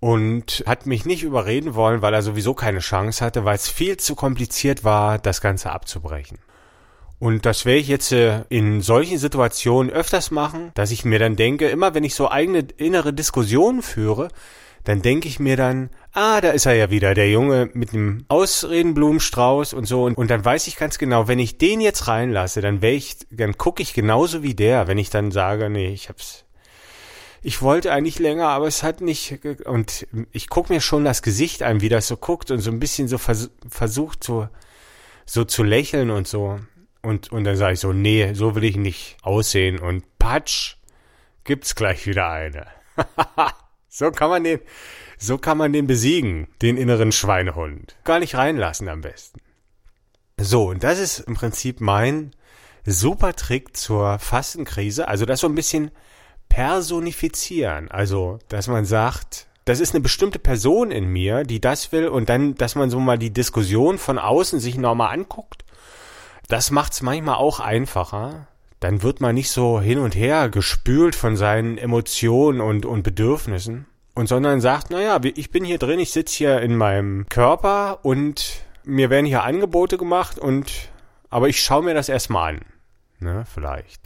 Und 0.00 0.62
hat 0.64 0.86
mich 0.86 1.04
nicht 1.04 1.24
überreden 1.24 1.74
wollen, 1.74 2.02
weil 2.02 2.14
er 2.14 2.22
sowieso 2.22 2.54
keine 2.54 2.78
Chance 2.78 3.22
hatte, 3.24 3.44
weil 3.44 3.56
es 3.56 3.68
viel 3.68 3.96
zu 3.96 4.14
kompliziert 4.14 4.84
war, 4.84 5.18
das 5.18 5.40
Ganze 5.40 5.72
abzubrechen. 5.72 6.38
Und 7.18 7.46
das 7.46 7.64
werde 7.64 7.80
ich 7.80 7.88
jetzt 7.88 8.12
äh, 8.12 8.44
in 8.48 8.80
solchen 8.80 9.18
Situationen 9.18 9.92
öfters 9.92 10.30
machen, 10.30 10.70
dass 10.74 10.92
ich 10.92 11.04
mir 11.04 11.18
dann 11.18 11.34
denke, 11.34 11.68
immer 11.68 11.94
wenn 11.94 12.04
ich 12.04 12.14
so 12.14 12.30
eigene 12.30 12.66
innere 12.76 13.12
Diskussionen 13.12 13.82
führe, 13.82 14.28
dann 14.84 15.02
denke 15.02 15.28
ich 15.28 15.40
mir 15.40 15.56
dann, 15.56 15.90
ah, 16.12 16.40
da 16.40 16.50
ist 16.50 16.64
er 16.64 16.74
ja 16.74 16.90
wieder, 16.90 17.14
der 17.14 17.30
Junge 17.30 17.70
mit 17.74 17.92
dem 17.92 18.24
Ausredenblumenstrauß 18.28 19.74
und 19.74 19.84
so. 19.86 20.04
Und, 20.04 20.16
und 20.16 20.30
dann 20.30 20.44
weiß 20.44 20.66
ich 20.68 20.76
ganz 20.76 20.98
genau, 20.98 21.28
wenn 21.28 21.38
ich 21.38 21.58
den 21.58 21.80
jetzt 21.80 22.06
reinlasse, 22.08 22.60
dann 22.60 22.80
wäre 22.80 22.94
ich, 22.94 23.16
dann 23.30 23.58
gucke 23.58 23.82
ich 23.82 23.92
genauso 23.92 24.42
wie 24.42 24.54
der, 24.54 24.86
wenn 24.86 24.96
ich 24.96 25.10
dann 25.10 25.30
sage, 25.30 25.68
nee, 25.68 25.92
ich 25.92 26.08
hab's. 26.08 26.44
Ich 27.42 27.62
wollte 27.62 27.92
eigentlich 27.92 28.18
länger, 28.18 28.48
aber 28.48 28.66
es 28.66 28.82
hat 28.82 29.00
nicht. 29.00 29.40
Und 29.64 30.06
ich 30.32 30.48
gucke 30.48 30.72
mir 30.72 30.80
schon 30.80 31.04
das 31.04 31.22
Gesicht 31.22 31.62
an, 31.62 31.80
wie 31.80 31.88
das 31.88 32.08
so 32.08 32.16
guckt 32.16 32.50
und 32.50 32.60
so 32.60 32.70
ein 32.70 32.80
bisschen 32.80 33.08
so 33.08 33.18
vers 33.18 33.50
versucht, 33.68 34.24
so, 34.24 34.48
so 35.26 35.44
zu 35.44 35.64
lächeln 35.64 36.10
und 36.10 36.26
so. 36.26 36.58
Und, 37.02 37.32
und 37.32 37.44
dann 37.44 37.56
sage 37.56 37.74
ich 37.74 37.80
so, 37.80 37.92
nee, 37.92 38.32
so 38.34 38.54
will 38.54 38.64
ich 38.64 38.76
nicht 38.76 39.16
aussehen. 39.22 39.78
Und 39.78 40.04
patsch, 40.18 40.76
gibt's 41.44 41.74
gleich 41.74 42.06
wieder 42.06 42.30
eine. 42.30 42.66
So 43.90 44.10
kann 44.12 44.30
man 44.30 44.44
den, 44.44 44.60
so 45.18 45.38
kann 45.38 45.58
man 45.58 45.72
den 45.72 45.86
besiegen, 45.88 46.46
den 46.62 46.76
inneren 46.76 47.10
Schweinehund. 47.10 47.96
Gar 48.04 48.20
nicht 48.20 48.36
reinlassen 48.36 48.88
am 48.88 49.00
besten. 49.00 49.40
So, 50.36 50.68
und 50.68 50.84
das 50.84 51.00
ist 51.00 51.20
im 51.20 51.34
Prinzip 51.34 51.80
mein 51.80 52.30
super 52.86 53.34
Trick 53.34 53.76
zur 53.76 54.18
Fastenkrise. 54.20 55.08
Also 55.08 55.26
das 55.26 55.40
so 55.40 55.48
ein 55.48 55.56
bisschen 55.56 55.90
personifizieren. 56.48 57.90
Also, 57.90 58.38
dass 58.48 58.68
man 58.68 58.84
sagt, 58.84 59.48
das 59.64 59.80
ist 59.80 59.94
eine 59.94 60.02
bestimmte 60.02 60.38
Person 60.38 60.90
in 60.90 61.06
mir, 61.06 61.42
die 61.42 61.60
das 61.60 61.90
will 61.90 62.08
und 62.08 62.28
dann, 62.28 62.54
dass 62.54 62.74
man 62.74 62.90
so 62.90 63.00
mal 63.00 63.18
die 63.18 63.32
Diskussion 63.32 63.98
von 63.98 64.18
außen 64.18 64.60
sich 64.60 64.76
nochmal 64.78 65.12
anguckt. 65.12 65.64
Das 66.48 66.70
macht's 66.70 67.02
manchmal 67.02 67.36
auch 67.36 67.60
einfacher, 67.60 68.48
dann 68.80 69.02
wird 69.02 69.20
man 69.20 69.34
nicht 69.34 69.50
so 69.50 69.80
hin 69.80 69.98
und 69.98 70.14
her 70.14 70.48
gespült 70.48 71.14
von 71.14 71.36
seinen 71.36 71.76
Emotionen 71.76 72.60
und, 72.60 72.86
und 72.86 73.02
Bedürfnissen. 73.02 73.86
Und 74.14 74.28
sondern 74.28 74.60
sagt, 74.60 74.90
naja, 74.90 75.20
ich 75.22 75.50
bin 75.50 75.64
hier 75.64 75.78
drin, 75.78 76.00
ich 76.00 76.10
sitze 76.10 76.36
hier 76.36 76.60
in 76.60 76.76
meinem 76.76 77.28
Körper 77.28 78.00
und 78.02 78.62
mir 78.82 79.10
werden 79.10 79.26
hier 79.26 79.44
Angebote 79.44 79.96
gemacht 79.96 80.38
und 80.38 80.72
aber 81.30 81.48
ich 81.48 81.60
schaue 81.60 81.84
mir 81.84 81.94
das 81.94 82.08
erstmal 82.08 82.54
an. 82.54 82.60
Ne, 83.20 83.44
vielleicht. 83.52 84.00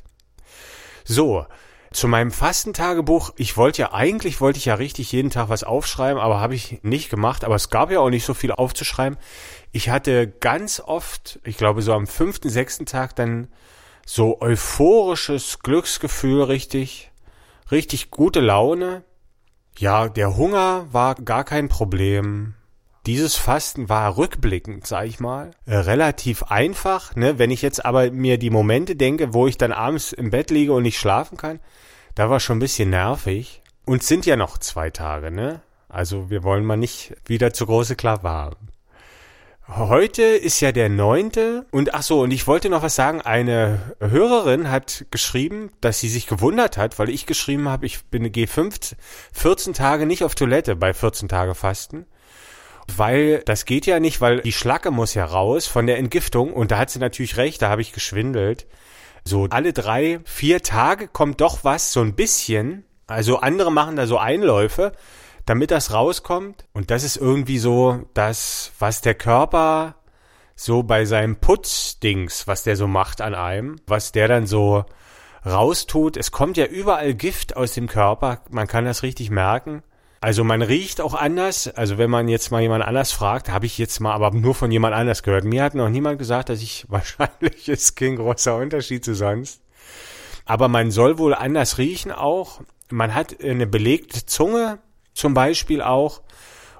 So, 1.04 1.46
zu 1.92 2.08
meinem 2.08 2.30
Fastentagebuch. 2.30 3.32
Ich 3.36 3.56
wollte 3.56 3.82
ja 3.82 3.92
eigentlich 3.92 4.40
wollte 4.40 4.58
ich 4.58 4.66
ja 4.66 4.74
richtig 4.74 5.12
jeden 5.12 5.30
Tag 5.30 5.48
was 5.48 5.64
aufschreiben, 5.64 6.20
aber 6.20 6.40
habe 6.40 6.54
ich 6.54 6.80
nicht 6.82 7.10
gemacht. 7.10 7.44
Aber 7.44 7.54
es 7.54 7.70
gab 7.70 7.90
ja 7.90 8.00
auch 8.00 8.10
nicht 8.10 8.24
so 8.24 8.34
viel 8.34 8.52
aufzuschreiben. 8.52 9.18
Ich 9.72 9.88
hatte 9.88 10.28
ganz 10.28 10.80
oft, 10.80 11.40
ich 11.44 11.56
glaube 11.56 11.80
so 11.80 11.94
am 11.94 12.06
fünften, 12.06 12.50
sechsten 12.50 12.84
Tag 12.84 13.16
dann 13.16 13.48
so 14.04 14.40
euphorisches 14.40 15.60
Glücksgefühl, 15.60 16.42
richtig, 16.42 17.10
richtig 17.70 18.10
gute 18.10 18.40
Laune. 18.40 19.02
Ja, 19.78 20.10
der 20.10 20.36
Hunger 20.36 20.86
war 20.92 21.14
gar 21.14 21.44
kein 21.44 21.70
Problem. 21.70 22.54
Dieses 23.06 23.34
Fasten 23.34 23.88
war 23.88 24.16
rückblickend, 24.16 24.86
sag 24.86 25.06
ich 25.06 25.18
mal, 25.18 25.52
äh, 25.66 25.74
relativ 25.74 26.44
einfach. 26.44 27.16
Ne? 27.16 27.38
Wenn 27.38 27.50
ich 27.50 27.62
jetzt 27.62 27.84
aber 27.84 28.10
mir 28.10 28.38
die 28.38 28.50
Momente 28.50 28.94
denke, 28.94 29.32
wo 29.32 29.46
ich 29.46 29.56
dann 29.56 29.72
abends 29.72 30.12
im 30.12 30.30
Bett 30.30 30.50
liege 30.50 30.72
und 30.74 30.82
nicht 30.82 30.98
schlafen 30.98 31.38
kann, 31.38 31.60
da 32.14 32.28
war 32.28 32.40
schon 32.40 32.58
ein 32.58 32.60
bisschen 32.60 32.90
nervig. 32.90 33.62
Und 33.86 34.04
sind 34.04 34.26
ja 34.26 34.36
noch 34.36 34.58
zwei 34.58 34.90
Tage, 34.90 35.32
ne? 35.32 35.62
Also 35.88 36.30
wir 36.30 36.44
wollen 36.44 36.64
mal 36.64 36.76
nicht 36.76 37.14
wieder 37.26 37.52
zu 37.52 37.66
große 37.66 37.96
Klappe 37.96 38.28
haben. 38.28 38.68
Heute 39.68 40.22
ist 40.22 40.60
ja 40.60 40.72
der 40.72 40.88
neunte 40.88 41.66
und 41.70 41.94
ach 41.94 42.02
so, 42.02 42.22
und 42.22 42.32
ich 42.32 42.48
wollte 42.48 42.68
noch 42.68 42.82
was 42.82 42.96
sagen. 42.96 43.20
Eine 43.20 43.94
Hörerin 44.00 44.70
hat 44.70 45.06
geschrieben, 45.12 45.70
dass 45.80 46.00
sie 46.00 46.08
sich 46.08 46.26
gewundert 46.26 46.76
hat, 46.76 46.98
weil 46.98 47.08
ich 47.08 47.26
geschrieben 47.26 47.68
habe, 47.68 47.86
ich 47.86 48.04
bin 48.06 48.30
gehe 48.32 48.48
15, 48.48 48.98
14 49.32 49.72
Tage 49.72 50.06
nicht 50.06 50.24
auf 50.24 50.34
Toilette 50.34 50.74
bei 50.74 50.92
14 50.92 51.28
Tage 51.28 51.54
Fasten. 51.54 52.06
Weil 52.96 53.42
das 53.46 53.64
geht 53.64 53.86
ja 53.86 54.00
nicht, 54.00 54.20
weil 54.20 54.40
die 54.40 54.52
Schlacke 54.52 54.90
muss 54.90 55.14
ja 55.14 55.24
raus 55.24 55.68
von 55.68 55.86
der 55.86 55.98
Entgiftung 55.98 56.52
und 56.52 56.72
da 56.72 56.78
hat 56.78 56.90
sie 56.90 56.98
natürlich 56.98 57.36
recht, 57.36 57.62
da 57.62 57.68
habe 57.68 57.82
ich 57.82 57.92
geschwindelt. 57.92 58.66
So 59.24 59.46
alle 59.48 59.72
drei, 59.72 60.18
vier 60.24 60.62
Tage 60.62 61.06
kommt 61.06 61.40
doch 61.40 61.62
was, 61.62 61.92
so 61.92 62.00
ein 62.00 62.16
bisschen. 62.16 62.84
Also 63.06 63.38
andere 63.38 63.70
machen 63.70 63.94
da 63.94 64.08
so 64.08 64.18
Einläufe 64.18 64.92
damit 65.46 65.70
das 65.70 65.92
rauskommt. 65.92 66.64
Und 66.72 66.90
das 66.90 67.04
ist 67.04 67.16
irgendwie 67.16 67.58
so 67.58 68.04
das, 68.14 68.72
was 68.78 69.00
der 69.00 69.14
Körper 69.14 69.96
so 70.54 70.82
bei 70.82 71.04
seinem 71.04 71.36
Putzdings, 71.36 72.46
was 72.46 72.62
der 72.62 72.76
so 72.76 72.86
macht 72.86 73.20
an 73.20 73.34
einem, 73.34 73.76
was 73.86 74.12
der 74.12 74.28
dann 74.28 74.46
so 74.46 74.84
raustut. 75.44 76.16
Es 76.16 76.30
kommt 76.30 76.56
ja 76.56 76.66
überall 76.66 77.14
Gift 77.14 77.56
aus 77.56 77.72
dem 77.72 77.88
Körper, 77.88 78.42
man 78.50 78.68
kann 78.68 78.84
das 78.84 79.02
richtig 79.02 79.30
merken. 79.30 79.82
Also 80.20 80.44
man 80.44 80.62
riecht 80.62 81.00
auch 81.00 81.14
anders. 81.14 81.66
Also 81.66 81.98
wenn 81.98 82.08
man 82.08 82.28
jetzt 82.28 82.52
mal 82.52 82.62
jemand 82.62 82.84
anders 82.84 83.10
fragt, 83.10 83.50
habe 83.50 83.66
ich 83.66 83.76
jetzt 83.76 83.98
mal 83.98 84.12
aber 84.12 84.30
nur 84.30 84.54
von 84.54 84.70
jemand 84.70 84.94
anders 84.94 85.24
gehört. 85.24 85.44
Mir 85.44 85.64
hat 85.64 85.74
noch 85.74 85.88
niemand 85.88 86.20
gesagt, 86.20 86.48
dass 86.48 86.62
ich 86.62 86.86
wahrscheinlich 86.88 87.68
ist 87.68 87.96
kein 87.96 88.16
großer 88.16 88.56
Unterschied 88.56 89.04
zu 89.04 89.16
sonst. 89.16 89.60
Aber 90.44 90.68
man 90.68 90.92
soll 90.92 91.18
wohl 91.18 91.34
anders 91.34 91.78
riechen 91.78 92.12
auch. 92.12 92.60
Man 92.88 93.14
hat 93.14 93.42
eine 93.42 93.66
belegte 93.66 94.24
Zunge 94.24 94.78
zum 95.14 95.34
Beispiel 95.34 95.82
auch 95.82 96.22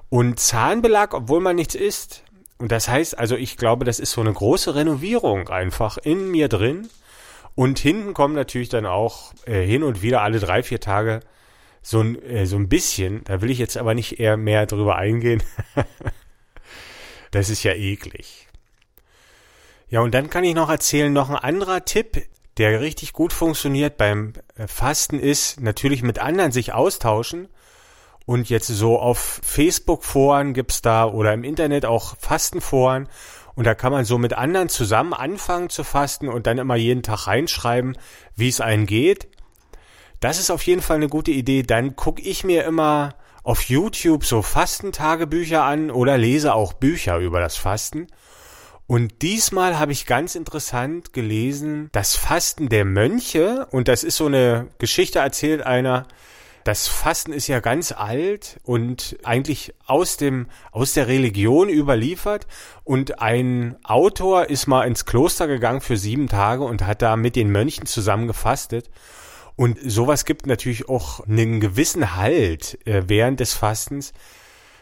und 0.09 0.39
Zahnbelag, 0.39 1.13
obwohl 1.13 1.41
man 1.41 1.55
nichts 1.55 1.75
isst. 1.75 2.23
Und 2.57 2.71
das 2.71 2.87
heißt, 2.87 3.17
also 3.17 3.35
ich 3.35 3.57
glaube, 3.57 3.83
das 3.85 3.99
ist 3.99 4.11
so 4.11 4.21
eine 4.21 4.33
große 4.33 4.75
Renovierung 4.75 5.49
einfach 5.49 5.97
in 5.97 6.29
mir 6.29 6.47
drin. 6.47 6.89
Und 7.55 7.79
hinten 7.79 8.13
kommen 8.13 8.35
natürlich 8.35 8.69
dann 8.69 8.85
auch 8.85 9.33
äh, 9.45 9.65
hin 9.65 9.83
und 9.83 10.01
wieder 10.01 10.21
alle 10.21 10.39
drei, 10.39 10.63
vier 10.63 10.79
Tage 10.79 11.21
so 11.81 11.99
ein, 11.99 12.21
äh, 12.23 12.45
so 12.45 12.55
ein 12.55 12.69
bisschen, 12.69 13.23
da 13.25 13.41
will 13.41 13.51
ich 13.51 13.59
jetzt 13.59 13.77
aber 13.77 13.93
nicht 13.93 14.19
eher 14.19 14.37
mehr 14.37 14.65
drüber 14.65 14.95
eingehen. 14.95 15.43
das 17.31 17.49
ist 17.49 17.63
ja 17.63 17.73
eklig. 17.73 18.47
Ja, 19.89 20.01
und 20.01 20.13
dann 20.13 20.29
kann 20.29 20.43
ich 20.43 20.55
noch 20.55 20.69
erzählen, 20.69 21.13
noch 21.13 21.29
ein 21.29 21.35
anderer 21.35 21.85
Tipp, 21.85 22.23
der 22.57 22.81
richtig 22.81 23.13
gut 23.13 23.33
funktioniert 23.33 23.97
beim 23.97 24.33
äh, 24.55 24.67
Fasten 24.67 25.19
ist, 25.19 25.59
natürlich 25.59 26.01
mit 26.01 26.19
anderen 26.19 26.51
sich 26.51 26.73
austauschen. 26.73 27.49
Und 28.25 28.49
jetzt 28.49 28.67
so 28.67 28.99
auf 28.99 29.41
Facebook-Foren 29.43 30.53
gibt's 30.53 30.81
da 30.81 31.05
oder 31.05 31.33
im 31.33 31.43
Internet 31.43 31.85
auch 31.85 32.15
Fastenforen. 32.19 33.09
Und 33.55 33.65
da 33.65 33.75
kann 33.75 33.91
man 33.91 34.05
so 34.05 34.17
mit 34.17 34.33
anderen 34.33 34.69
zusammen 34.69 35.13
anfangen 35.13 35.69
zu 35.69 35.83
fasten 35.83 36.27
und 36.27 36.47
dann 36.47 36.57
immer 36.57 36.75
jeden 36.75 37.03
Tag 37.03 37.27
reinschreiben, 37.27 37.97
wie 38.35 38.49
es 38.49 38.61
einen 38.61 38.85
geht. 38.85 39.27
Das 40.19 40.39
ist 40.39 40.49
auf 40.49 40.63
jeden 40.63 40.81
Fall 40.81 40.97
eine 40.97 41.09
gute 41.09 41.31
Idee. 41.31 41.63
Dann 41.63 41.95
gucke 41.95 42.21
ich 42.21 42.43
mir 42.43 42.63
immer 42.63 43.15
auf 43.43 43.63
YouTube 43.63 44.25
so 44.25 44.41
Fastentagebücher 44.41 45.63
an 45.63 45.91
oder 45.91 46.17
lese 46.17 46.53
auch 46.53 46.73
Bücher 46.73 47.17
über 47.17 47.41
das 47.41 47.57
Fasten. 47.57 48.07
Und 48.87 49.21
diesmal 49.21 49.77
habe 49.77 49.91
ich 49.91 50.05
ganz 50.05 50.35
interessant 50.35 51.13
gelesen, 51.13 51.89
das 51.91 52.15
Fasten 52.15 52.69
der 52.69 52.85
Mönche. 52.85 53.67
Und 53.71 53.87
das 53.87 54.03
ist 54.03 54.17
so 54.17 54.25
eine 54.25 54.67
Geschichte 54.77 55.19
erzählt 55.19 55.61
einer, 55.61 56.07
das 56.63 56.87
Fasten 56.87 57.33
ist 57.33 57.47
ja 57.47 57.59
ganz 57.59 57.91
alt 57.91 58.59
und 58.63 59.17
eigentlich 59.23 59.73
aus 59.85 60.17
dem, 60.17 60.47
aus 60.71 60.93
der 60.93 61.07
Religion 61.07 61.69
überliefert. 61.69 62.47
Und 62.83 63.21
ein 63.21 63.75
Autor 63.83 64.49
ist 64.49 64.67
mal 64.67 64.85
ins 64.85 65.05
Kloster 65.05 65.47
gegangen 65.47 65.81
für 65.81 65.97
sieben 65.97 66.29
Tage 66.29 66.63
und 66.63 66.85
hat 66.85 67.01
da 67.01 67.15
mit 67.15 67.35
den 67.35 67.51
Mönchen 67.51 67.85
zusammen 67.85 68.27
gefastet. 68.27 68.89
Und 69.55 69.77
sowas 69.83 70.25
gibt 70.25 70.47
natürlich 70.47 70.89
auch 70.89 71.19
einen 71.27 71.59
gewissen 71.59 72.15
Halt 72.15 72.79
äh, 72.87 73.03
während 73.07 73.39
des 73.39 73.53
Fastens. 73.53 74.13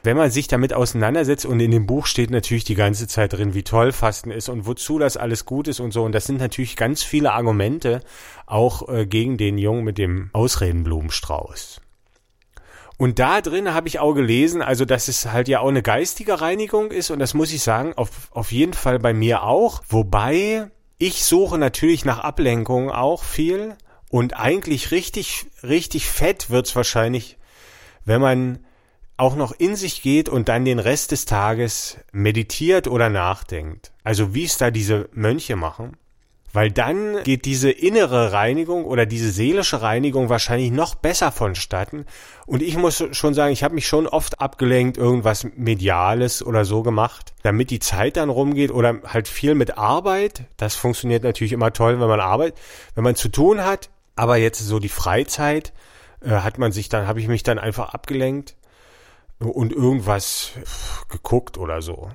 Wenn 0.03 0.17
man 0.17 0.31
sich 0.31 0.47
damit 0.47 0.73
auseinandersetzt 0.73 1.45
und 1.45 1.59
in 1.59 1.69
dem 1.69 1.85
Buch 1.85 2.07
steht 2.07 2.31
natürlich 2.31 2.63
die 2.63 2.75
ganze 2.75 3.07
Zeit 3.07 3.33
drin, 3.33 3.53
wie 3.53 3.63
toll 3.63 3.91
Fasten 3.91 4.31
ist 4.31 4.49
und 4.49 4.65
wozu 4.65 4.97
das 4.97 5.15
alles 5.15 5.45
gut 5.45 5.67
ist 5.67 5.79
und 5.79 5.91
so. 5.91 6.03
Und 6.03 6.13
das 6.13 6.25
sind 6.25 6.39
natürlich 6.39 6.75
ganz 6.75 7.03
viele 7.03 7.33
Argumente 7.33 8.01
auch 8.47 8.89
äh, 8.89 9.05
gegen 9.05 9.37
den 9.37 9.59
Jungen 9.59 9.83
mit 9.83 9.99
dem 9.99 10.31
Ausredenblumenstrauß. 10.33 11.81
Und 12.97 13.19
da 13.19 13.41
drin 13.41 13.73
habe 13.73 13.87
ich 13.87 13.99
auch 13.99 14.13
gelesen, 14.13 14.61
also 14.61 14.85
dass 14.85 15.07
es 15.07 15.31
halt 15.31 15.47
ja 15.47 15.59
auch 15.59 15.69
eine 15.69 15.81
geistige 15.81 16.41
Reinigung 16.41 16.91
ist 16.91 17.09
und 17.09 17.19
das 17.19 17.33
muss 17.33 17.51
ich 17.51 17.61
sagen, 17.61 17.93
auf, 17.95 18.09
auf 18.31 18.51
jeden 18.51 18.73
Fall 18.73 18.99
bei 18.99 19.13
mir 19.13 19.43
auch. 19.43 19.81
Wobei 19.89 20.69
ich 20.97 21.23
suche 21.23 21.57
natürlich 21.57 22.05
nach 22.05 22.19
Ablenkung 22.19 22.91
auch 22.91 23.23
viel 23.23 23.75
und 24.09 24.39
eigentlich 24.39 24.91
richtig, 24.91 25.47
richtig 25.63 26.07
fett 26.07 26.51
wird's 26.51 26.75
wahrscheinlich, 26.75 27.37
wenn 28.05 28.21
man 28.21 28.59
auch 29.21 29.35
noch 29.35 29.51
in 29.51 29.75
sich 29.75 30.01
geht 30.01 30.29
und 30.29 30.49
dann 30.49 30.65
den 30.65 30.79
Rest 30.79 31.11
des 31.11 31.25
Tages 31.25 31.97
meditiert 32.11 32.87
oder 32.87 33.09
nachdenkt. 33.09 33.91
Also 34.03 34.33
wie 34.33 34.45
es 34.45 34.57
da 34.57 34.71
diese 34.71 35.09
Mönche 35.13 35.55
machen. 35.55 35.95
Weil 36.53 36.71
dann 36.71 37.23
geht 37.23 37.45
diese 37.45 37.69
innere 37.71 38.33
Reinigung 38.33 38.83
oder 38.83 39.05
diese 39.05 39.31
seelische 39.31 39.81
Reinigung 39.81 40.27
wahrscheinlich 40.27 40.71
noch 40.71 40.95
besser 40.95 41.31
vonstatten. 41.31 42.05
Und 42.45 42.61
ich 42.61 42.75
muss 42.75 43.01
schon 43.11 43.33
sagen, 43.33 43.53
ich 43.53 43.63
habe 43.63 43.75
mich 43.75 43.87
schon 43.87 44.05
oft 44.05 44.41
abgelenkt, 44.41 44.97
irgendwas 44.97 45.47
Mediales 45.55 46.43
oder 46.43 46.65
so 46.65 46.81
gemacht, 46.81 47.33
damit 47.43 47.69
die 47.69 47.79
Zeit 47.79 48.17
dann 48.17 48.29
rumgeht 48.29 48.71
oder 48.71 49.01
halt 49.05 49.29
viel 49.29 49.55
mit 49.55 49.77
Arbeit. 49.77 50.45
Das 50.57 50.75
funktioniert 50.75 51.23
natürlich 51.23 51.53
immer 51.53 51.71
toll, 51.71 52.01
wenn 52.01 52.09
man 52.09 52.19
Arbeit, 52.19 52.55
wenn 52.95 53.05
man 53.05 53.15
zu 53.15 53.29
tun 53.29 53.63
hat, 53.63 53.91
aber 54.15 54.35
jetzt 54.37 54.59
so 54.59 54.79
die 54.79 54.89
Freizeit 54.89 55.71
äh, 56.21 56.31
hat 56.31 56.57
man 56.57 56.73
sich 56.73 56.89
dann, 56.89 57.07
habe 57.07 57.21
ich 57.21 57.29
mich 57.29 57.43
dann 57.43 57.59
einfach 57.59 57.93
abgelenkt 57.93 58.55
und 59.49 59.73
irgendwas 59.73 60.51
geguckt 61.09 61.57
oder 61.57 61.81
so. 61.81 62.11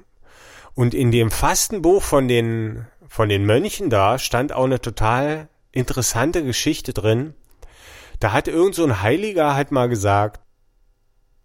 Und 0.75 0.95
in 0.95 1.11
dem 1.11 1.31
Fastenbuch 1.31 2.03
von 2.03 2.29
den, 2.29 2.87
von 3.09 3.29
den 3.29 3.47
Mönchen 3.47 3.91
da 3.91 4.19
stand 4.19 4.53
auch 4.53 4.65
eine 4.65 4.81
total 4.81 5.49
interessante 5.73 6.45
Geschichte 6.45 6.93
drin. 6.93 7.35
Da 8.21 8.33
hat 8.33 8.49
irgend 8.49 8.75
so 8.75 8.85
ein 8.85 9.03
Heiliger 9.03 9.55
halt 9.55 9.73
mal 9.73 9.89
gesagt, 9.89 10.41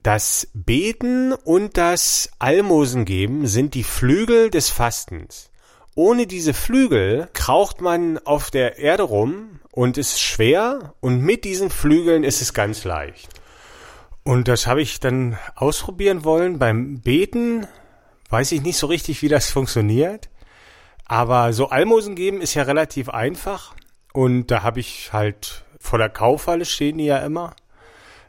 das 0.04 0.48
Beten 0.54 1.34
und 1.34 1.78
das 1.78 2.32
Almosen 2.40 3.06
geben 3.06 3.46
sind 3.48 3.76
die 3.76 3.84
Flügel 3.84 4.50
des 4.50 4.70
Fastens. 4.70 5.52
Ohne 5.94 6.26
diese 6.26 6.54
Flügel 6.54 7.30
kraucht 7.34 7.82
man 7.82 8.18
auf 8.18 8.50
der 8.50 8.78
Erde 8.80 9.04
rum 9.04 9.60
und 9.72 9.98
ist 9.98 10.20
schwer 10.20 10.94
und 11.02 11.22
mit 11.22 11.44
diesen 11.44 11.70
Flügeln 11.70 12.24
ist 12.24 12.42
es 12.42 12.54
ganz 12.54 12.84
leicht. 12.84 13.41
Und 14.24 14.48
das 14.48 14.68
habe 14.68 14.82
ich 14.82 15.00
dann 15.00 15.38
ausprobieren 15.56 16.24
wollen 16.24 16.60
beim 16.60 17.02
Beten. 17.02 17.68
Weiß 18.30 18.52
ich 18.52 18.62
nicht 18.62 18.78
so 18.78 18.88
richtig, 18.88 19.22
wie 19.22 19.28
das 19.28 19.50
funktioniert. 19.50 20.30
Aber 21.06 21.54
so 21.54 21.70
Almosen 21.70 22.16
geben 22.16 22.42
ist 22.42 22.54
ja 22.54 22.64
relativ 22.64 23.10
einfach. 23.10 23.76
Und 24.14 24.48
da 24.48 24.64
habe 24.64 24.80
ich 24.80 25.12
halt 25.12 25.66
vor 25.80 25.98
der 25.98 26.10
Kaufhalle 26.10 26.66
stehen 26.66 27.00
die 27.00 27.06
ja 27.06 27.18
immer. 27.18 27.56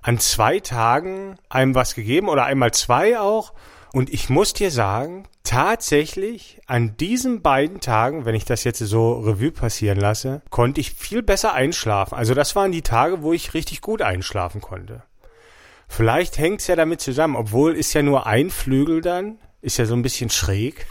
An 0.01 0.19
zwei 0.19 0.59
Tagen 0.59 1.37
einem 1.49 1.75
was 1.75 1.95
gegeben 1.95 2.29
oder 2.29 2.45
einmal 2.45 2.73
zwei 2.73 3.21
auch. 3.21 3.53
Und 3.93 4.11
ich 4.13 4.31
muss 4.31 4.55
dir 4.55 4.71
sagen, 4.71 5.29
tatsächlich 5.45 6.61
an 6.67 6.97
diesen 6.97 7.43
beiden 7.43 7.81
Tagen, 7.81 8.25
wenn 8.25 8.35
ich 8.35 8.47
das 8.47 8.65
jetzt 8.65 8.79
so 8.79 9.21
Revue 9.21 9.53
passieren 9.53 9.99
lasse, 9.99 10.41
konnte 10.51 10.81
ich 10.81 10.93
viel 10.93 11.23
besser 11.23 11.53
einschlafen. 11.53 12.15
Also 12.15 12.35
das 12.35 12.57
waren 12.57 12.73
die 12.73 12.83
Tage, 12.83 13.23
wo 13.23 13.33
ich 13.33 13.55
richtig 13.55 13.83
gut 13.83 14.01
einschlafen 14.01 14.63
konnte. 14.63 15.03
Vielleicht 15.95 16.39
hängt's 16.39 16.69
ja 16.69 16.75
damit 16.75 17.03
zusammen, 17.03 17.37
obwohl 17.37 17.77
ist 17.77 17.93
ja 17.93 18.03
nur 18.03 18.27
ein 18.27 18.49
Flügel 18.49 19.03
dann, 19.03 19.37
ist 19.61 19.77
ja 19.77 19.85
so 19.85 19.93
ein 19.93 20.01
bisschen 20.01 20.31
schräg. 20.31 20.87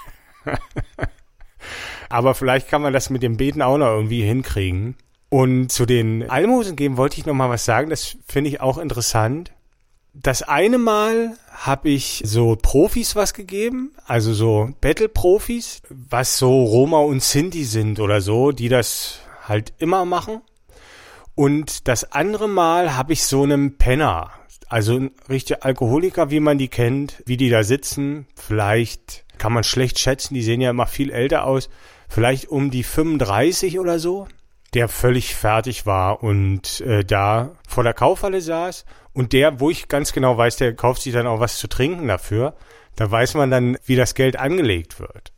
Aber 2.09 2.35
vielleicht 2.35 2.69
kann 2.69 2.83
man 2.83 2.93
das 2.93 3.09
mit 3.09 3.23
dem 3.23 3.35
Beten 3.35 3.63
auch 3.63 3.79
noch 3.79 3.87
irgendwie 3.87 4.21
hinkriegen. 4.21 4.95
Und 5.29 5.71
zu 5.71 5.87
den 5.87 6.29
Almosen 6.29 6.75
geben 6.75 6.97
wollte 6.97 7.17
ich 7.17 7.25
noch 7.25 7.33
mal 7.33 7.49
was 7.49 7.65
sagen, 7.65 7.89
das 7.89 8.15
finde 8.27 8.51
ich 8.51 8.61
auch 8.61 8.77
interessant. 8.77 9.51
Das 10.13 10.43
eine 10.43 10.77
Mal 10.77 11.35
habe 11.51 11.89
ich 11.89 12.21
so 12.23 12.55
Profis 12.61 13.15
was 13.15 13.33
gegeben, 13.33 13.93
also 14.05 14.35
so 14.35 14.69
Battle-Profis, 14.81 15.81
was 15.89 16.37
so 16.37 16.63
Roma 16.63 16.99
und 16.99 17.23
Sinti 17.23 17.63
sind 17.63 17.99
oder 17.99 18.21
so, 18.21 18.51
die 18.51 18.69
das 18.69 19.17
halt 19.47 19.73
immer 19.79 20.05
machen. 20.05 20.41
Und 21.33 21.87
das 21.87 22.11
andere 22.11 22.47
Mal 22.47 22.95
habe 22.95 23.13
ich 23.13 23.23
so 23.23 23.41
einem 23.41 23.79
Penner, 23.79 24.31
also 24.71 24.95
ein 24.95 25.11
richtiger 25.29 25.65
Alkoholiker, 25.65 26.31
wie 26.31 26.39
man 26.39 26.57
die 26.57 26.69
kennt, 26.69 27.21
wie 27.25 27.35
die 27.35 27.49
da 27.49 27.61
sitzen. 27.63 28.25
Vielleicht 28.35 29.25
kann 29.37 29.51
man 29.51 29.65
schlecht 29.65 29.99
schätzen, 29.99 30.33
die 30.33 30.43
sehen 30.43 30.61
ja 30.61 30.69
immer 30.69 30.87
viel 30.87 31.11
älter 31.11 31.45
aus. 31.45 31.69
Vielleicht 32.07 32.47
um 32.47 32.71
die 32.71 32.83
35 32.83 33.79
oder 33.79 33.99
so, 33.99 34.29
der 34.73 34.87
völlig 34.87 35.35
fertig 35.35 35.85
war 35.85 36.23
und 36.23 36.79
äh, 36.81 37.03
da 37.03 37.51
vor 37.67 37.83
der 37.83 37.93
Kaufhalle 37.93 38.39
saß 38.39 38.85
und 39.11 39.33
der, 39.33 39.59
wo 39.59 39.69
ich 39.69 39.89
ganz 39.89 40.13
genau 40.13 40.37
weiß, 40.37 40.55
der 40.55 40.73
kauft 40.73 41.01
sich 41.01 41.11
dann 41.11 41.27
auch 41.27 41.41
was 41.41 41.57
zu 41.57 41.67
trinken 41.67 42.07
dafür. 42.07 42.55
Da 42.95 43.11
weiß 43.11 43.33
man 43.33 43.51
dann, 43.51 43.77
wie 43.83 43.97
das 43.97 44.15
Geld 44.15 44.39
angelegt 44.39 45.01
wird. 45.01 45.33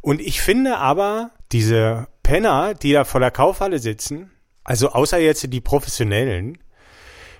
Und 0.00 0.20
ich 0.20 0.40
finde 0.40 0.78
aber, 0.78 1.32
diese 1.50 2.06
Penner, 2.22 2.74
die 2.74 2.92
da 2.92 3.02
vor 3.02 3.18
der 3.18 3.32
Kaufhalle 3.32 3.80
sitzen, 3.80 4.30
also 4.62 4.90
außer 4.90 5.18
jetzt 5.18 5.52
die 5.52 5.60
Professionellen, 5.60 6.58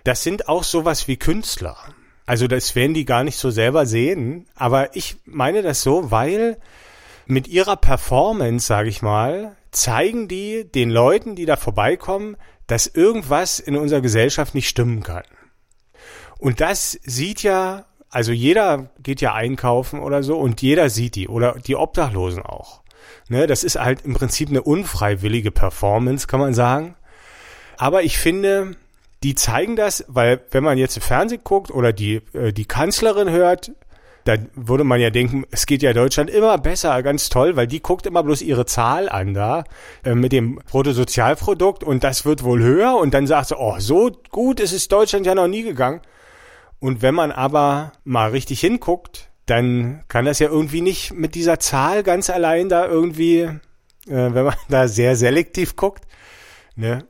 das 0.07 0.23
sind 0.23 0.49
auch 0.49 0.63
sowas 0.63 1.09
wie 1.09 1.17
Künstler. 1.17 1.77
Also 2.27 2.47
das 2.47 2.75
werden 2.75 2.95
die 2.95 3.05
gar 3.05 3.25
nicht 3.25 3.39
so 3.39 3.51
selber 3.51 3.87
sehen, 3.87 4.47
aber 4.55 4.95
ich 4.97 5.17
meine 5.25 5.63
das 5.63 5.83
so, 5.83 6.11
weil 6.11 6.59
mit 7.27 7.49
ihrer 7.49 7.77
Performance, 7.77 8.67
sage 8.67 8.89
ich 8.89 9.03
mal, 9.03 9.57
zeigen 9.71 10.29
die 10.29 10.65
den 10.65 10.91
Leuten, 10.91 11.37
die 11.37 11.45
da 11.45 11.57
vorbeikommen, 11.57 12.37
dass 12.67 12.87
irgendwas 12.87 13.61
in 13.61 13.77
unserer 13.77 14.01
Gesellschaft 14.01 14.55
nicht 14.55 14.69
stimmen 14.69 15.03
kann. 15.03 15.25
Und 16.39 16.61
das 16.61 16.99
sieht 17.05 17.43
ja, 17.43 17.87
also 18.09 18.33
jeder 18.33 18.91
geht 19.03 19.21
ja 19.21 19.35
einkaufen 19.35 20.01
oder 20.01 20.23
so 20.23 20.37
und 20.39 20.63
jeder 20.63 20.91
sieht 20.91 21.15
die 21.15 21.29
oder 21.29 21.57
die 21.67 21.77
Obdachlosen 21.77 22.43
auch. 22.43 22.83
Ne, 23.29 23.47
das 23.47 23.65
ist 23.65 23.77
halt 23.77 24.03
im 24.03 24.15
Prinzip 24.15 24.51
eine 24.51 24.63
unfreiwillige 24.63 25.51
Performance, 25.51 26.27
kann 26.27 26.41
man 26.41 26.55
sagen. 26.55 26.95
Aber 27.77 28.03
ich 28.03 28.19
finde, 28.19 28.77
die 29.23 29.35
zeigen 29.35 29.77
das, 29.77 30.05
weil 30.09 30.41
wenn 30.51 30.65
man 30.65 30.79
jetzt 30.79 30.97
im 30.97 31.03
Fernsehen 31.03 31.41
guckt 31.43 31.71
oder 31.71 31.93
die, 31.93 32.23
äh, 32.33 32.53
die 32.53 32.67
Kanzlerin 32.67 33.31
hört, 33.31 33.73
dann 34.27 34.51
würde 34.55 34.83
man 34.83 35.01
ja 35.01 35.11
denken, 35.11 35.45
es 35.53 35.67
geht 35.67 35.83
ja 35.83 35.93
Deutschland 35.93 36.31
immer 36.31 36.59
besser, 36.59 37.01
ganz 37.03 37.29
toll, 37.29 37.55
weil 37.55 37.69
die 37.69 37.81
guckt 37.81 38.07
immer 38.07 38.25
bloß 38.25 38.43
ihre 38.43 38.67
Zahl 38.67 39.09
an 39.09 39.35
da 39.35 39.65
äh, 40.05 40.15
mit 40.15 40.33
dem 40.33 40.57
Bruttosozialprodukt 40.69 41.85
und 41.85 42.03
das 42.03 42.25
wird 42.25 42.43
wohl 42.43 42.61
höher 42.61 42.97
und 42.97 43.15
dann 43.15 43.27
sagt 43.27 43.49
sie, 43.49 43.57
oh, 43.57 43.77
so 43.79 44.11
gut 44.31 44.59
ist 44.59 44.73
es 44.73 44.89
Deutschland 44.89 45.27
ja 45.27 45.35
noch 45.35 45.47
nie 45.47 45.63
gegangen. 45.63 46.01
Und 46.81 47.03
wenn 47.03 47.15
man 47.15 47.33
aber 47.33 47.93
mal 48.05 48.31
richtig 48.31 48.61
hinguckt, 48.61 49.31
dann 49.47 50.03
kann 50.09 50.25
das 50.25 50.41
ja 50.41 50.49
irgendwie 50.49 50.83
nicht 50.83 51.15
mit 51.15 51.37
dieser 51.37 51.61
Zahl 51.61 52.03
ganz 52.03 52.29
allein 52.29 52.69
da 52.69 52.85
irgendwie, 52.85 53.43
äh, 53.43 53.59
wenn 54.07 54.45
man 54.45 54.57
da 54.69 54.89
sehr 54.89 55.15
selektiv 55.15 55.77
guckt, 55.77 56.05
ne, 56.75 57.07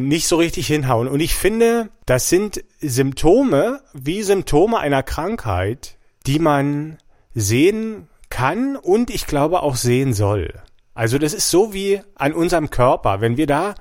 nicht 0.00 0.26
so 0.26 0.36
richtig 0.36 0.66
hinhauen. 0.66 1.08
Und 1.08 1.20
ich 1.20 1.34
finde, 1.34 1.88
das 2.06 2.28
sind 2.28 2.64
Symptome 2.80 3.80
wie 3.92 4.22
Symptome 4.22 4.78
einer 4.78 5.02
Krankheit, 5.02 5.96
die 6.26 6.38
man 6.38 6.98
sehen 7.34 8.08
kann 8.30 8.76
und 8.76 9.10
ich 9.10 9.26
glaube 9.26 9.62
auch 9.62 9.76
sehen 9.76 10.14
soll. 10.14 10.52
Also 10.94 11.18
das 11.18 11.34
ist 11.34 11.50
so 11.50 11.72
wie 11.72 12.00
an 12.14 12.32
unserem 12.32 12.70
Körper. 12.70 13.20
Wenn 13.20 13.36
wir 13.36 13.46
da 13.46 13.74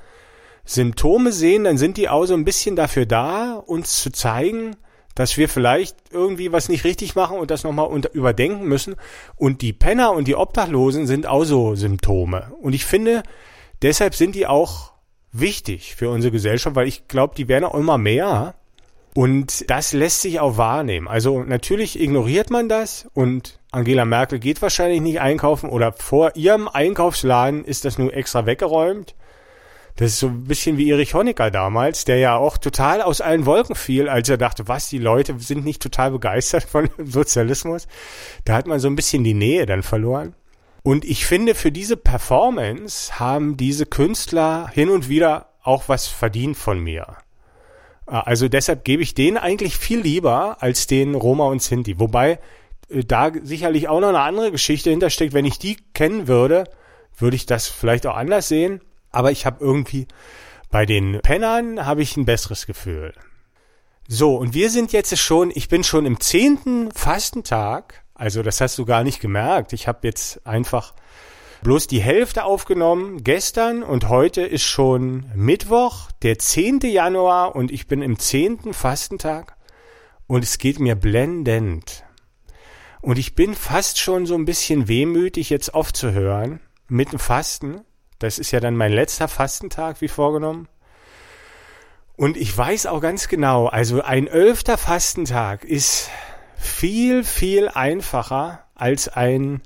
Symptome 0.65 1.32
sehen, 1.32 1.63
dann 1.63 1.78
sind 1.78 1.97
die 1.97 2.10
auch 2.10 2.26
so 2.26 2.34
ein 2.34 2.45
bisschen 2.45 2.76
dafür 2.76 3.06
da, 3.06 3.54
uns 3.54 4.02
zu 4.02 4.12
zeigen, 4.12 4.76
dass 5.15 5.38
wir 5.38 5.47
vielleicht 5.47 5.95
irgendwie 6.12 6.52
was 6.52 6.69
nicht 6.69 6.86
richtig 6.86 7.15
machen 7.15 7.38
und 7.38 7.52
das 7.52 7.63
nochmal 7.63 7.89
überdenken 8.13 8.65
müssen. 8.65 8.95
Und 9.36 9.62
die 9.62 9.73
Penner 9.73 10.12
und 10.13 10.28
die 10.28 10.36
Obdachlosen 10.36 11.06
sind 11.06 11.28
auch 11.28 11.43
so 11.43 11.76
Symptome. 11.76 12.52
Und 12.62 12.73
ich 12.73 12.86
finde, 12.86 13.23
deshalb 13.82 14.15
sind 14.15 14.34
die 14.34 14.47
auch 14.47 14.92
wichtig 15.34 15.96
für 15.96 16.10
unsere 16.10 16.32
Gesellschaft, 16.32 16.76
weil 16.76 16.88
ich 16.88 17.08
glaube, 17.08 17.36
die 17.36 17.48
werden 17.48 17.65
auch 17.65 17.76
immer 17.76 17.98
mehr. 17.98 18.56
Und 19.15 19.69
das 19.69 19.93
lässt 19.93 20.22
sich 20.22 20.39
auch 20.39 20.58
wahrnehmen. 20.58 21.08
Also 21.08 21.43
natürlich 21.43 22.00
ignoriert 22.00 22.50
man 22.50 22.67
das 22.67 23.08
und 23.13 23.60
Angela 23.72 24.06
Merkel 24.06 24.39
geht 24.39 24.62
wahrscheinlich 24.62 25.02
nicht 25.02 25.19
einkaufen 25.19 25.69
oder 25.69 25.91
vor 25.91 26.36
ihrem 26.36 26.67
Einkaufsladen 26.67 27.63
ist 27.63 27.86
das 27.86 28.00
nur 28.00 28.13
extra 28.13 28.46
weggeräumt. 28.46 29.13
Das 29.96 30.10
ist 30.10 30.19
so 30.19 30.28
ein 30.28 30.46
bisschen 30.46 30.78
wie 30.78 30.89
Erich 30.89 31.13
Honecker 31.13 31.52
damals, 31.52 32.06
der 32.06 32.17
ja 32.17 32.36
auch 32.36 32.58
total 32.58 33.04
aus 33.04 33.22
allen 33.22 33.46
Wolken 33.46 33.76
fiel, 33.76 34.10
als 34.10 34.28
er 34.28 34.38
dachte, 34.38 34.67
was, 34.67 34.89
die 34.89 34.98
Leute 34.98 35.36
sind 35.38 35.63
nicht 35.63 35.84
total 35.84 36.10
begeistert 36.10 36.63
von 36.63 36.89
Sozialismus. 36.98 37.88
Da 38.46 38.56
hat 38.56 38.65
man 38.65 38.80
so 38.80 38.88
ein 38.88 38.96
bisschen 38.96 39.24
die 39.24 39.36
Nähe 39.36 39.67
dann 39.67 39.84
verloren. 39.84 40.34
Und 40.84 41.06
ich 41.06 41.26
finde, 41.26 41.56
für 41.56 41.72
diese 41.72 41.96
Performance 41.96 43.19
haben 43.19 43.56
diese 43.56 43.86
Künstler 43.86 44.69
hin 44.74 44.89
und 44.89 45.08
wieder 45.08 45.50
auch 45.63 45.88
was 45.88 46.08
verdient 46.08 46.58
von 46.58 46.80
mir. 46.80 47.17
Also 48.06 48.50
deshalb 48.50 48.84
gebe 48.84 49.02
ich 49.02 49.15
denen 49.15 49.38
eigentlich 49.38 49.78
viel 49.78 50.02
lieber 50.02 50.62
als 50.62 50.88
den 50.88 51.15
Roma 51.15 51.46
und 51.46 51.62
Sinti. 51.62 52.00
Wobei 52.00 52.39
äh, 52.89 53.04
da 53.06 53.32
sicherlich 53.41 53.88
auch 53.88 54.02
noch 54.02 54.10
eine 54.10 54.19
andere 54.19 54.52
Geschichte 54.52 54.89
hintersteckt. 54.89 55.34
Wenn 55.34 55.46
ich 55.46 55.58
die 55.58 55.78
kennen 55.93 56.28
würde, 56.28 56.65
würde 57.17 57.38
ich 57.38 57.46
das 57.46 57.67
vielleicht 57.67 58.06
auch 58.06 58.17
anders 58.17 58.50
sehen. 58.50 58.82
Aber 59.10 59.32
ich 59.32 59.46
habe 59.46 59.63
irgendwie 59.63 60.08
bei 60.69 60.86
den 60.86 61.19
Pennern 61.22 61.86
habe 61.86 62.02
ich 62.02 62.17
ein 62.17 62.26
besseres 62.26 62.65
Gefühl. 62.65 63.13
So, 64.08 64.36
und 64.36 64.54
wir 64.54 64.69
sind 64.69 64.91
jetzt 64.91 65.17
schon, 65.17 65.52
ich 65.54 65.69
bin 65.69 65.84
schon 65.84 66.06
im 66.06 66.19
zehnten 66.19 66.91
Fastentag. 66.91 68.03
Also 68.15 68.43
das 68.43 68.62
hast 68.62 68.78
du 68.78 68.86
gar 68.86 69.04
nicht 69.04 69.19
gemerkt. 69.19 69.73
Ich 69.73 69.88
habe 69.88 69.99
jetzt 70.04 70.45
einfach 70.45 70.93
bloß 71.63 71.88
die 71.88 72.02
Hälfte 72.02 72.43
aufgenommen 72.43 73.23
gestern 73.23 73.84
und 73.84 74.10
heute 74.10 74.41
ist 74.41 74.63
schon 74.63 75.26
Mittwoch, 75.34 76.12
der 76.21 76.38
10. 76.38 76.82
Januar 76.82 77.56
und 77.56 77.71
ich 77.71 77.88
bin 77.88 78.02
im 78.02 78.19
zehnten 78.19 78.73
Fastentag 78.73 79.56
und 80.28 80.43
es 80.43 80.58
geht 80.58 80.80
mir 80.80 80.95
blendend. 80.95 82.04
Und 83.02 83.17
ich 83.17 83.36
bin 83.36 83.54
fast 83.56 83.99
schon 83.99 84.26
so 84.26 84.36
ein 84.36 84.45
bisschen 84.45 84.88
wehmütig, 84.88 85.49
jetzt 85.49 85.73
aufzuhören 85.73 86.60
mit 86.88 87.12
dem 87.12 87.19
Fasten, 87.19 87.82
das 88.19 88.39
ist 88.39 88.52
ja 88.52 88.60
dann 88.60 88.78
mein 88.78 88.93
letzter 88.93 89.28
Fastentag, 89.28 89.99
wie 89.99 90.08
vorgenommen. 90.08 90.69
Und 92.15 92.38
ich 92.38 92.56
weiß 92.56 92.86
auch 92.86 93.02
ganz 93.02 93.28
genau, 93.28 93.67
also 93.67 94.02
ein 94.02 94.28
elfter 94.28 94.78
Fastentag 94.78 95.65
ist 95.65 96.10
viel, 96.63 97.23
viel 97.23 97.67
einfacher 97.67 98.65
als 98.76 99.10
ein 99.10 99.62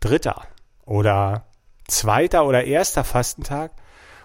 dritter 0.00 0.42
oder 0.84 1.46
zweiter 1.88 2.46
oder 2.46 2.64
erster 2.64 3.04
Fastentag 3.04 3.72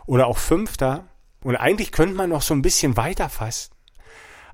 oder 0.06 0.28
auch 0.28 0.38
fünfter. 0.38 1.06
Und 1.44 1.56
eigentlich 1.56 1.92
könnte 1.92 2.16
man 2.16 2.30
noch 2.30 2.44
so 2.44 2.54
ein 2.54 2.62
bisschen 2.62 2.96
weiter 2.98 3.30
fasten. 3.30 3.76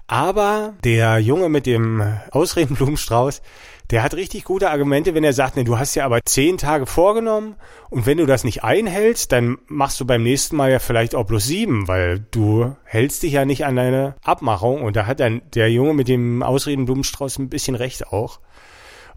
Aber 0.08 0.74
der 0.86 1.20
Junge 1.20 1.50
mit 1.50 1.66
dem 1.66 2.02
Ausredenblumenstrauß, 2.32 3.42
der 3.90 4.04
hat 4.04 4.16
richtig 4.16 4.46
gute 4.46 4.70
Argumente, 4.70 5.14
wenn 5.14 5.24
er 5.24 5.34
sagt, 5.34 5.58
ne, 5.58 5.64
du 5.64 5.78
hast 5.78 5.96
ja 5.96 6.06
aber 6.06 6.20
zehn 6.26 6.58
Tage 6.58 6.86
vorgenommen 6.86 7.56
und 7.90 8.06
wenn 8.06 8.18
du 8.18 8.26
das 8.26 8.44
nicht 8.44 8.64
einhältst, 8.64 9.32
dann 9.32 9.58
machst 9.68 10.00
du 10.00 10.06
beim 10.06 10.24
nächsten 10.24 10.56
Mal 10.56 10.72
ja 10.72 10.80
vielleicht 10.80 11.16
auch 11.16 11.26
bloß 11.26 11.46
sieben, 11.46 11.88
weil 11.88 12.20
du 12.32 12.76
hältst 12.84 13.24
dich 13.24 13.34
ja 13.34 13.46
nicht 13.46 13.66
an 13.66 13.76
deine 13.76 14.16
Abmachung 14.24 14.82
und 14.82 14.96
da 14.96 15.06
hat 15.06 15.20
dann 15.20 15.42
der 15.54 15.72
Junge 15.72 15.94
mit 15.94 16.08
dem 16.08 16.44
Ausredenblumenstrauß 16.44 17.40
ein 17.40 17.50
bisschen 17.50 17.76
recht 17.76 18.08
auch. 18.08 18.40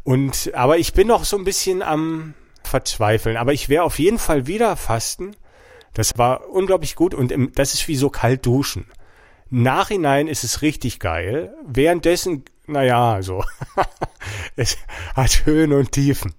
Und, 0.03 0.53
aber 0.55 0.79
ich 0.79 0.92
bin 0.92 1.09
noch 1.09 1.24
so 1.24 1.37
ein 1.37 1.44
bisschen 1.44 1.83
am 1.83 2.35
Verzweifeln, 2.64 3.37
aber 3.37 3.53
ich 3.53 3.68
werde 3.68 3.85
auf 3.85 3.98
jeden 3.98 4.18
Fall 4.18 4.46
wieder 4.46 4.76
fasten. 4.76 5.33
Das 5.94 6.16
war 6.16 6.48
unglaublich 6.48 6.94
gut 6.94 7.14
und 7.14 7.33
im, 7.33 7.53
das 7.53 7.74
ist 7.74 7.87
wie 7.88 7.96
so 7.96 8.11
kalt 8.11 8.46
duschen. 8.46 8.87
Nachhinein 9.50 10.28
ist 10.28 10.44
es 10.44 10.62
richtig 10.62 11.00
geil. 11.00 11.54
Währenddessen, 11.66 12.44
naja, 12.66 13.20
so. 13.22 13.44
es 14.56 14.78
hat 15.14 15.44
Höhen 15.44 15.72
und 15.72 15.92
Tiefen. 15.92 16.34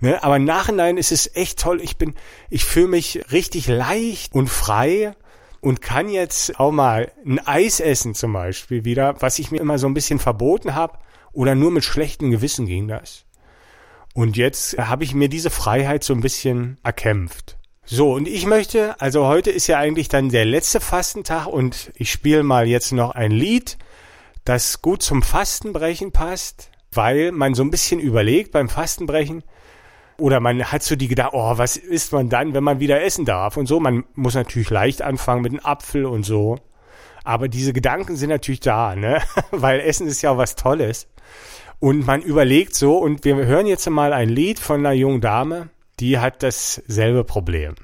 Ne? 0.00 0.22
Aber 0.22 0.38
Nachhinein 0.38 0.96
ist 0.96 1.12
es 1.12 1.34
echt 1.36 1.60
toll. 1.60 1.80
Ich 1.82 1.96
bin, 1.96 2.14
ich 2.50 2.64
fühle 2.64 2.88
mich 2.88 3.32
richtig 3.32 3.68
leicht 3.68 4.34
und 4.34 4.48
frei 4.48 5.14
und 5.60 5.80
kann 5.80 6.08
jetzt 6.08 6.58
auch 6.58 6.72
mal 6.72 7.12
ein 7.24 7.38
Eis 7.46 7.80
essen 7.80 8.14
zum 8.14 8.32
Beispiel 8.32 8.84
wieder, 8.84 9.20
was 9.20 9.38
ich 9.38 9.50
mir 9.50 9.60
immer 9.60 9.78
so 9.78 9.86
ein 9.86 9.94
bisschen 9.94 10.18
verboten 10.18 10.74
habe. 10.74 10.98
Oder 11.32 11.54
nur 11.54 11.70
mit 11.70 11.84
schlechtem 11.84 12.30
Gewissen 12.30 12.66
ging 12.66 12.86
das. 12.88 13.24
Und 14.14 14.36
jetzt 14.36 14.78
habe 14.78 15.04
ich 15.04 15.14
mir 15.14 15.28
diese 15.28 15.50
Freiheit 15.50 16.04
so 16.04 16.14
ein 16.14 16.20
bisschen 16.20 16.78
erkämpft. 16.84 17.58
So, 17.86 18.14
und 18.14 18.26
ich 18.26 18.46
möchte, 18.46 18.98
also 18.98 19.26
heute 19.26 19.50
ist 19.50 19.66
ja 19.66 19.78
eigentlich 19.78 20.08
dann 20.08 20.30
der 20.30 20.46
letzte 20.46 20.80
Fastentag 20.80 21.46
und 21.46 21.92
ich 21.96 22.10
spiele 22.10 22.42
mal 22.42 22.66
jetzt 22.66 22.92
noch 22.92 23.10
ein 23.10 23.30
Lied, 23.30 23.76
das 24.44 24.80
gut 24.80 25.02
zum 25.02 25.22
Fastenbrechen 25.22 26.10
passt, 26.10 26.70
weil 26.92 27.30
man 27.30 27.54
so 27.54 27.62
ein 27.62 27.70
bisschen 27.70 28.00
überlegt 28.00 28.52
beim 28.52 28.70
Fastenbrechen 28.70 29.44
oder 30.16 30.40
man 30.40 30.64
hat 30.64 30.82
so 30.82 30.96
die 30.96 31.08
Gedanken, 31.08 31.36
oh, 31.36 31.58
was 31.58 31.76
isst 31.76 32.14
man 32.14 32.30
dann, 32.30 32.54
wenn 32.54 32.64
man 32.64 32.80
wieder 32.80 33.02
essen 33.02 33.26
darf 33.26 33.58
und 33.58 33.66
so. 33.66 33.80
Man 33.80 34.04
muss 34.14 34.34
natürlich 34.34 34.70
leicht 34.70 35.02
anfangen 35.02 35.42
mit 35.42 35.52
einem 35.52 35.64
Apfel 35.64 36.06
und 36.06 36.24
so. 36.24 36.56
Aber 37.22 37.48
diese 37.48 37.74
Gedanken 37.74 38.16
sind 38.16 38.30
natürlich 38.30 38.60
da, 38.60 38.96
ne? 38.96 39.20
weil 39.50 39.80
Essen 39.80 40.06
ist 40.06 40.22
ja 40.22 40.30
auch 40.30 40.38
was 40.38 40.56
Tolles. 40.56 41.08
Und 41.80 42.06
man 42.06 42.22
überlegt 42.22 42.74
so, 42.74 42.96
und 42.96 43.24
wir 43.24 43.36
hören 43.36 43.66
jetzt 43.66 43.88
mal 43.90 44.14
ein 44.14 44.30
Lied 44.30 44.58
von 44.58 44.80
einer 44.80 44.92
jungen 44.92 45.20
Dame, 45.20 45.68
die 46.00 46.18
hat 46.18 46.42
dasselbe 46.42 47.24
Problem. 47.24 47.74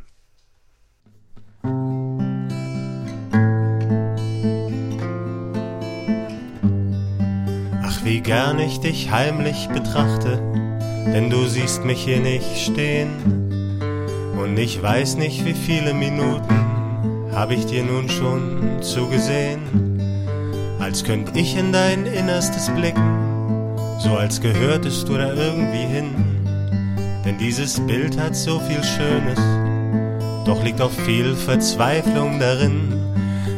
Ach, 7.82 8.04
wie 8.04 8.20
gern 8.20 8.58
ich 8.58 8.80
dich 8.80 9.10
heimlich 9.10 9.68
betrachte, 9.68 10.38
denn 11.12 11.30
du 11.30 11.46
siehst 11.46 11.84
mich 11.84 12.04
hier 12.04 12.20
nicht 12.20 12.56
stehen. 12.56 13.10
Und 14.40 14.58
ich 14.58 14.82
weiß 14.82 15.16
nicht, 15.16 15.44
wie 15.44 15.54
viele 15.54 15.94
Minuten 15.94 17.30
hab 17.32 17.50
ich 17.50 17.66
dir 17.66 17.84
nun 17.84 18.08
schon 18.08 18.82
zugesehen. 18.82 20.00
Als 20.80 21.04
könnt 21.04 21.36
ich 21.36 21.56
in 21.56 21.72
dein 21.72 22.06
Innerstes 22.06 22.70
blicken, 22.70 23.76
so 23.98 24.16
als 24.16 24.40
gehörtest 24.40 25.08
du 25.08 25.16
da 25.16 25.32
irgendwie 25.34 25.86
hin 25.86 26.29
denn 27.30 27.38
dieses 27.38 27.78
Bild 27.86 28.18
hat 28.18 28.34
so 28.34 28.58
viel 28.58 28.82
Schönes, 28.82 29.38
doch 30.44 30.64
liegt 30.64 30.80
auch 30.80 30.90
viel 30.90 31.36
Verzweiflung 31.36 32.40
darin, 32.40 32.92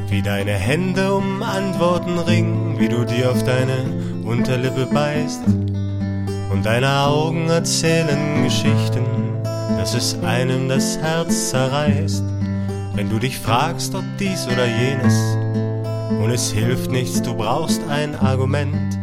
wie 0.08 0.20
deine 0.20 0.52
Hände 0.52 1.14
um 1.14 1.42
Antworten 1.42 2.18
ringen, 2.18 2.78
wie 2.78 2.88
du 2.88 3.06
dir 3.06 3.30
auf 3.30 3.42
deine 3.44 3.86
Unterlippe 4.24 4.84
beißt. 4.92 5.46
Und 5.46 6.66
deine 6.66 7.00
Augen 7.00 7.48
erzählen 7.48 8.44
Geschichten, 8.44 9.06
dass 9.42 9.94
es 9.94 10.18
einem 10.22 10.68
das 10.68 10.98
Herz 10.98 11.48
zerreißt, 11.48 12.22
wenn 12.94 13.08
du 13.08 13.18
dich 13.18 13.38
fragst, 13.38 13.94
ob 13.94 14.04
dies 14.18 14.46
oder 14.48 14.66
jenes, 14.66 15.14
und 16.22 16.30
es 16.30 16.52
hilft 16.52 16.90
nichts, 16.90 17.22
du 17.22 17.34
brauchst 17.34 17.80
ein 17.88 18.16
Argument 18.16 19.01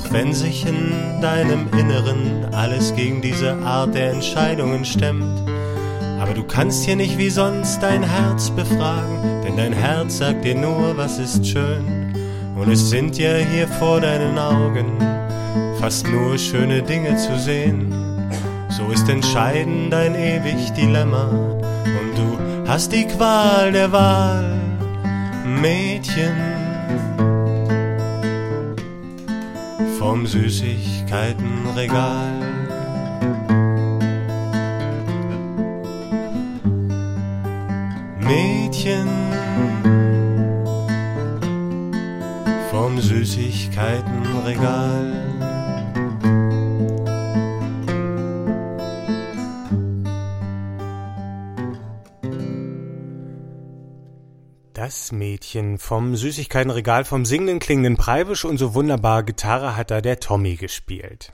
auch 0.00 0.12
wenn 0.12 0.32
sich 0.32 0.66
in 0.66 1.20
deinem 1.20 1.68
Inneren 1.78 2.46
alles 2.52 2.94
gegen 2.94 3.20
diese 3.20 3.54
Art 3.64 3.94
der 3.94 4.12
Entscheidungen 4.12 4.84
stemmt. 4.84 5.40
Aber 6.20 6.34
du 6.34 6.44
kannst 6.44 6.84
hier 6.84 6.96
nicht 6.96 7.18
wie 7.18 7.30
sonst 7.30 7.82
dein 7.82 8.02
Herz 8.02 8.50
befragen, 8.50 9.42
denn 9.44 9.56
dein 9.56 9.72
Herz 9.72 10.18
sagt 10.18 10.44
dir 10.44 10.54
nur, 10.54 10.96
was 10.96 11.18
ist 11.18 11.46
schön. 11.46 12.14
Und 12.56 12.70
es 12.70 12.90
sind 12.90 13.18
ja 13.18 13.36
hier 13.36 13.66
vor 13.66 14.00
deinen 14.00 14.38
Augen 14.38 14.98
fast 15.80 16.06
nur 16.06 16.36
schöne 16.38 16.82
Dinge 16.82 17.16
zu 17.16 17.38
sehen. 17.38 17.92
So 18.68 18.90
ist 18.92 19.08
entscheidend 19.08 19.92
dein 19.92 20.14
ewig 20.14 20.70
Dilemma 20.72 21.28
und 21.28 22.16
du 22.16 22.68
hast 22.68 22.92
die 22.92 23.06
Qual 23.06 23.72
der 23.72 23.90
Wahl, 23.92 24.60
Mädchen. 25.44 26.49
Vom 30.00 30.26
Süßigkeitenregal. 30.26 32.32
Mädchen 38.18 39.08
vom 42.70 42.98
Süßigkeitenregal. 42.98 45.29
Das 54.90 55.12
Mädchen 55.12 55.78
vom 55.78 56.16
Süßigkeitenregal 56.16 57.04
vom 57.04 57.24
singenden 57.24 57.60
klingenden 57.60 57.96
Preibisch 57.96 58.44
und 58.44 58.58
so 58.58 58.74
wunderbar 58.74 59.22
Gitarre 59.22 59.76
hat 59.76 59.92
da 59.92 60.00
der 60.00 60.18
Tommy 60.18 60.56
gespielt. 60.56 61.30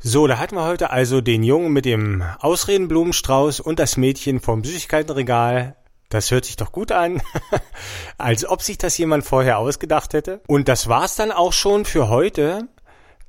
So, 0.00 0.26
da 0.26 0.40
hatten 0.40 0.56
wir 0.56 0.64
heute 0.64 0.90
also 0.90 1.20
den 1.20 1.44
Jungen 1.44 1.72
mit 1.72 1.84
dem 1.84 2.24
Ausredenblumenstrauß 2.40 3.60
und 3.60 3.78
das 3.78 3.96
Mädchen 3.96 4.40
vom 4.40 4.64
Süßigkeitenregal. 4.64 5.76
Das 6.08 6.32
hört 6.32 6.44
sich 6.44 6.56
doch 6.56 6.72
gut 6.72 6.90
an. 6.90 7.22
Als 8.18 8.44
ob 8.44 8.62
sich 8.62 8.78
das 8.78 8.98
jemand 8.98 9.24
vorher 9.24 9.58
ausgedacht 9.58 10.12
hätte. 10.12 10.40
Und 10.48 10.66
das 10.66 10.88
war's 10.88 11.14
dann 11.14 11.30
auch 11.30 11.52
schon 11.52 11.84
für 11.84 12.08
heute. 12.08 12.66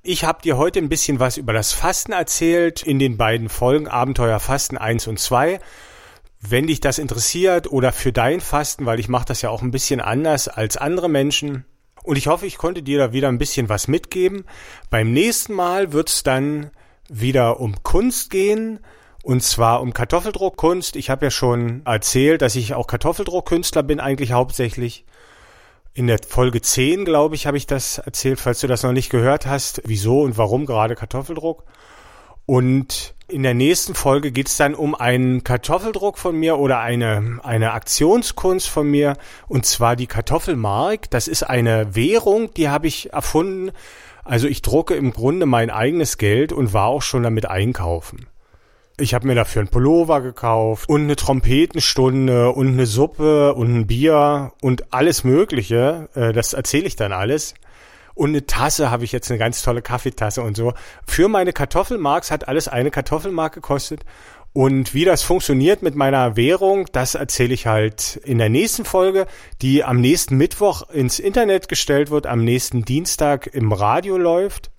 Ich 0.01 0.23
habe 0.23 0.41
dir 0.41 0.57
heute 0.57 0.79
ein 0.79 0.89
bisschen 0.89 1.19
was 1.19 1.37
über 1.37 1.53
das 1.53 1.73
Fasten 1.73 2.11
erzählt 2.11 2.81
in 2.81 2.97
den 2.97 3.17
beiden 3.17 3.49
Folgen 3.49 3.87
Abenteuer 3.87 4.39
Fasten 4.39 4.79
1 4.79 5.05
und 5.05 5.19
2 5.19 5.59
wenn 6.39 6.67
dich 6.67 6.79
das 6.79 6.99
interessiert 6.99 7.71
oder 7.71 7.91
für 7.91 8.13
dein 8.13 8.41
Fasten, 8.41 8.85
weil 8.85 8.99
ich 8.99 9.09
mache 9.09 9.25
das 9.25 9.41
ja 9.41 9.49
auch 9.49 9.61
ein 9.61 9.71
bisschen 9.71 10.01
anders 10.01 10.47
als 10.47 10.77
andere 10.77 11.09
Menschen. 11.09 11.65
Und 12.03 12.17
ich 12.17 12.27
hoffe, 12.27 12.45
ich 12.45 12.57
konnte 12.57 12.83
dir 12.83 12.99
da 12.99 13.11
wieder 13.11 13.27
ein 13.27 13.37
bisschen 13.37 13.69
was 13.69 13.87
mitgeben. 13.87 14.45
Beim 14.89 15.11
nächsten 15.11 15.53
Mal 15.53 15.91
wird's 15.93 16.23
dann 16.23 16.71
wieder 17.09 17.59
um 17.59 17.83
Kunst 17.83 18.29
gehen. 18.29 18.79
Und 19.23 19.43
zwar 19.43 19.81
um 19.81 19.93
Kartoffeldruckkunst. 19.93 20.95
Ich 20.95 21.09
habe 21.09 21.25
ja 21.25 21.31
schon 21.31 21.81
erzählt, 21.85 22.41
dass 22.41 22.55
ich 22.55 22.75
auch 22.75 22.87
Kartoffeldruckkünstler 22.87 23.83
bin, 23.83 23.99
eigentlich 23.99 24.31
hauptsächlich. 24.31 25.05
In 25.93 26.07
der 26.07 26.19
Folge 26.25 26.61
10, 26.61 27.03
glaube 27.03 27.35
ich, 27.35 27.45
habe 27.45 27.57
ich 27.57 27.67
das 27.67 27.97
erzählt, 27.97 28.39
falls 28.39 28.61
du 28.61 28.67
das 28.67 28.83
noch 28.83 28.93
nicht 28.93 29.09
gehört 29.09 29.45
hast, 29.45 29.81
wieso 29.83 30.21
und 30.21 30.37
warum 30.37 30.65
gerade 30.65 30.95
Kartoffeldruck. 30.95 31.65
Und 32.45 33.15
in 33.29 33.43
der 33.43 33.53
nächsten 33.53 33.93
Folge 33.93 34.31
geht 34.31 34.47
es 34.47 34.57
dann 34.57 34.73
um 34.73 34.95
einen 34.95 35.43
Kartoffeldruck 35.43 36.17
von 36.17 36.35
mir 36.35 36.57
oder 36.57 36.79
eine, 36.79 37.39
eine 37.43 37.73
Aktionskunst 37.73 38.69
von 38.69 38.89
mir, 38.89 39.17
und 39.47 39.65
zwar 39.65 39.95
die 39.95 40.07
Kartoffelmark. 40.07 41.09
Das 41.09 41.27
ist 41.27 41.43
eine 41.43 41.93
Währung, 41.95 42.53
die 42.53 42.69
habe 42.69 42.87
ich 42.87 43.11
erfunden. 43.11 43.71
Also 44.23 44.47
ich 44.47 44.61
drucke 44.61 44.95
im 44.95 45.11
Grunde 45.11 45.45
mein 45.45 45.69
eigenes 45.69 46.17
Geld 46.17 46.53
und 46.53 46.73
war 46.73 46.87
auch 46.87 47.01
schon 47.01 47.23
damit 47.23 47.45
einkaufen. 47.49 48.27
Ich 48.99 49.13
habe 49.13 49.27
mir 49.27 49.35
dafür 49.35 49.61
ein 49.61 49.67
Pullover 49.67 50.21
gekauft 50.21 50.89
und 50.89 51.01
eine 51.01 51.15
Trompetenstunde 51.15 52.51
und 52.51 52.69
eine 52.69 52.85
Suppe 52.85 53.53
und 53.53 53.75
ein 53.75 53.87
Bier 53.87 54.53
und 54.61 54.91
alles 54.93 55.23
Mögliche. 55.23 56.09
Äh, 56.15 56.33
das 56.33 56.53
erzähle 56.53 56.87
ich 56.87 56.95
dann 56.95 57.11
alles. 57.11 57.53
Und 58.17 58.29
eine 58.29 58.47
Tasse 58.47 58.89
habe 58.89 59.03
ich 59.03 59.11
jetzt 59.11 59.29
eine 59.29 59.37
ganz 59.37 59.61
tolle 59.61 59.83
Kaffeetasse 59.83 60.41
und 60.41 60.57
so. 60.57 60.73
Für 61.05 61.27
meine 61.27 61.53
Kartoffelmarks 61.53 62.31
hat 62.31 62.47
alles 62.47 62.67
eine 62.67 62.89
Kartoffelmark 62.89 63.53
gekostet. 63.53 64.05
Und 64.53 64.95
wie 64.95 65.05
das 65.05 65.21
funktioniert 65.21 65.83
mit 65.83 65.93
meiner 65.93 66.35
Währung, 66.35 66.87
das 66.91 67.13
erzähle 67.13 67.53
ich 67.53 67.67
halt 67.67 68.19
in 68.25 68.39
der 68.39 68.49
nächsten 68.49 68.85
Folge, 68.85 69.27
die 69.61 69.83
am 69.83 70.01
nächsten 70.01 70.35
Mittwoch 70.35 70.89
ins 70.89 71.19
Internet 71.19 71.67
gestellt 71.67 72.09
wird, 72.09 72.25
am 72.25 72.43
nächsten 72.43 72.83
Dienstag 72.85 73.45
im 73.53 73.71
Radio 73.71 74.17
läuft. 74.17 74.71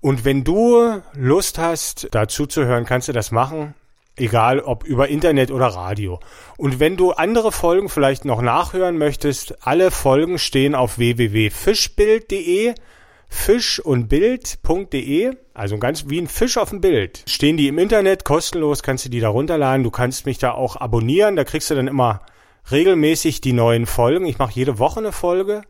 Und 0.00 0.24
wenn 0.24 0.42
du 0.42 1.02
Lust 1.12 1.58
hast, 1.58 2.08
dazu 2.12 2.46
zu 2.46 2.64
hören, 2.64 2.86
kannst 2.86 3.08
du 3.08 3.12
das 3.12 3.32
machen. 3.32 3.74
Egal 4.16 4.60
ob 4.60 4.84
über 4.84 5.08
Internet 5.08 5.50
oder 5.50 5.68
Radio. 5.68 6.20
Und 6.56 6.78
wenn 6.78 6.96
du 6.96 7.12
andere 7.12 7.52
Folgen 7.52 7.88
vielleicht 7.88 8.24
noch 8.24 8.42
nachhören 8.42 8.98
möchtest, 8.98 9.66
alle 9.66 9.90
Folgen 9.90 10.38
stehen 10.38 10.74
auf 10.74 10.98
www.fischbild.de 10.98 12.74
fisch 13.30 13.78
und 13.78 14.08
bild.de, 14.08 15.36
also 15.54 15.78
ganz 15.78 16.08
wie 16.08 16.20
ein 16.20 16.26
Fisch 16.26 16.58
auf 16.58 16.70
dem 16.70 16.80
Bild. 16.80 17.22
Stehen 17.26 17.56
die 17.56 17.68
im 17.68 17.78
Internet 17.78 18.24
kostenlos, 18.24 18.82
kannst 18.82 19.04
du 19.06 19.08
die 19.08 19.20
da 19.20 19.28
runterladen. 19.28 19.84
Du 19.84 19.90
kannst 19.90 20.26
mich 20.26 20.38
da 20.38 20.50
auch 20.50 20.76
abonnieren, 20.76 21.36
da 21.36 21.44
kriegst 21.44 21.70
du 21.70 21.76
dann 21.76 21.86
immer 21.86 22.22
regelmäßig 22.70 23.40
die 23.40 23.52
neuen 23.52 23.86
Folgen. 23.86 24.26
Ich 24.26 24.38
mache 24.38 24.52
jede 24.54 24.78
Woche 24.78 25.00
eine 25.00 25.12
Folge. 25.12 25.62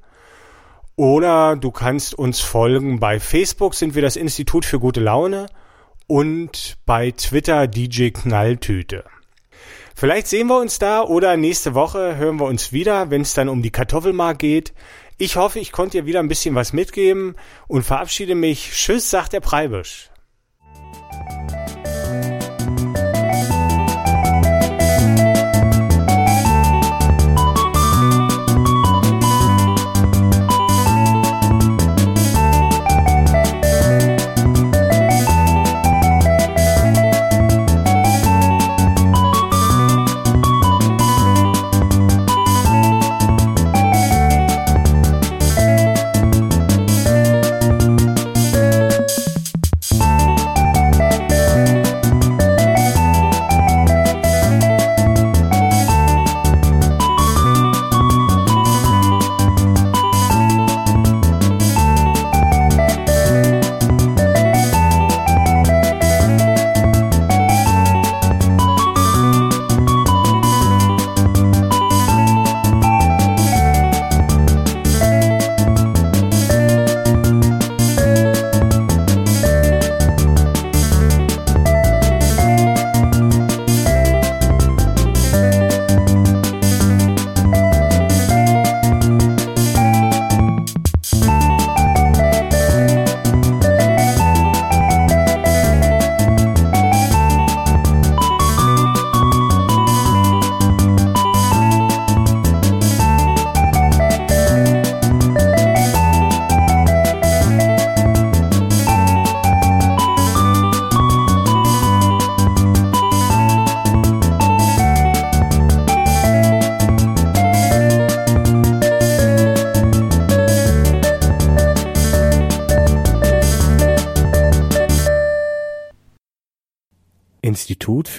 Oder 0.96 1.56
du 1.56 1.70
kannst 1.70 2.14
uns 2.14 2.40
folgen. 2.40 2.98
Bei 2.98 3.20
Facebook 3.20 3.74
sind 3.74 3.94
wir 3.94 4.02
das 4.02 4.16
Institut 4.16 4.64
für 4.64 4.80
gute 4.80 5.00
Laune 5.00 5.46
und 6.10 6.76
bei 6.86 7.12
Twitter 7.12 7.68
DJ 7.68 8.08
Knalltüte. 8.08 9.04
Vielleicht 9.94 10.26
sehen 10.26 10.48
wir 10.48 10.58
uns 10.58 10.80
da 10.80 11.02
oder 11.02 11.36
nächste 11.36 11.74
Woche 11.74 12.16
hören 12.16 12.40
wir 12.40 12.46
uns 12.46 12.72
wieder, 12.72 13.10
wenn 13.10 13.22
es 13.22 13.32
dann 13.34 13.48
um 13.48 13.62
die 13.62 13.70
Kartoffelmark 13.70 14.40
geht. 14.40 14.72
Ich 15.18 15.36
hoffe, 15.36 15.60
ich 15.60 15.70
konnte 15.70 15.98
dir 15.98 16.06
wieder 16.06 16.18
ein 16.18 16.26
bisschen 16.26 16.56
was 16.56 16.72
mitgeben 16.72 17.36
und 17.68 17.84
verabschiede 17.84 18.34
mich. 18.34 18.72
Tschüss, 18.72 19.08
sagt 19.08 19.34
der 19.34 19.40
Preibisch. 19.40 20.09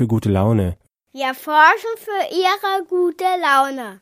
Für 0.01 0.07
gute 0.07 0.29
Laune 0.29 0.77
Wir 1.13 1.35
forschen 1.35 1.95
für 1.97 2.23
Ihre 2.33 2.85
gute 2.87 3.23
Laune. 3.39 4.01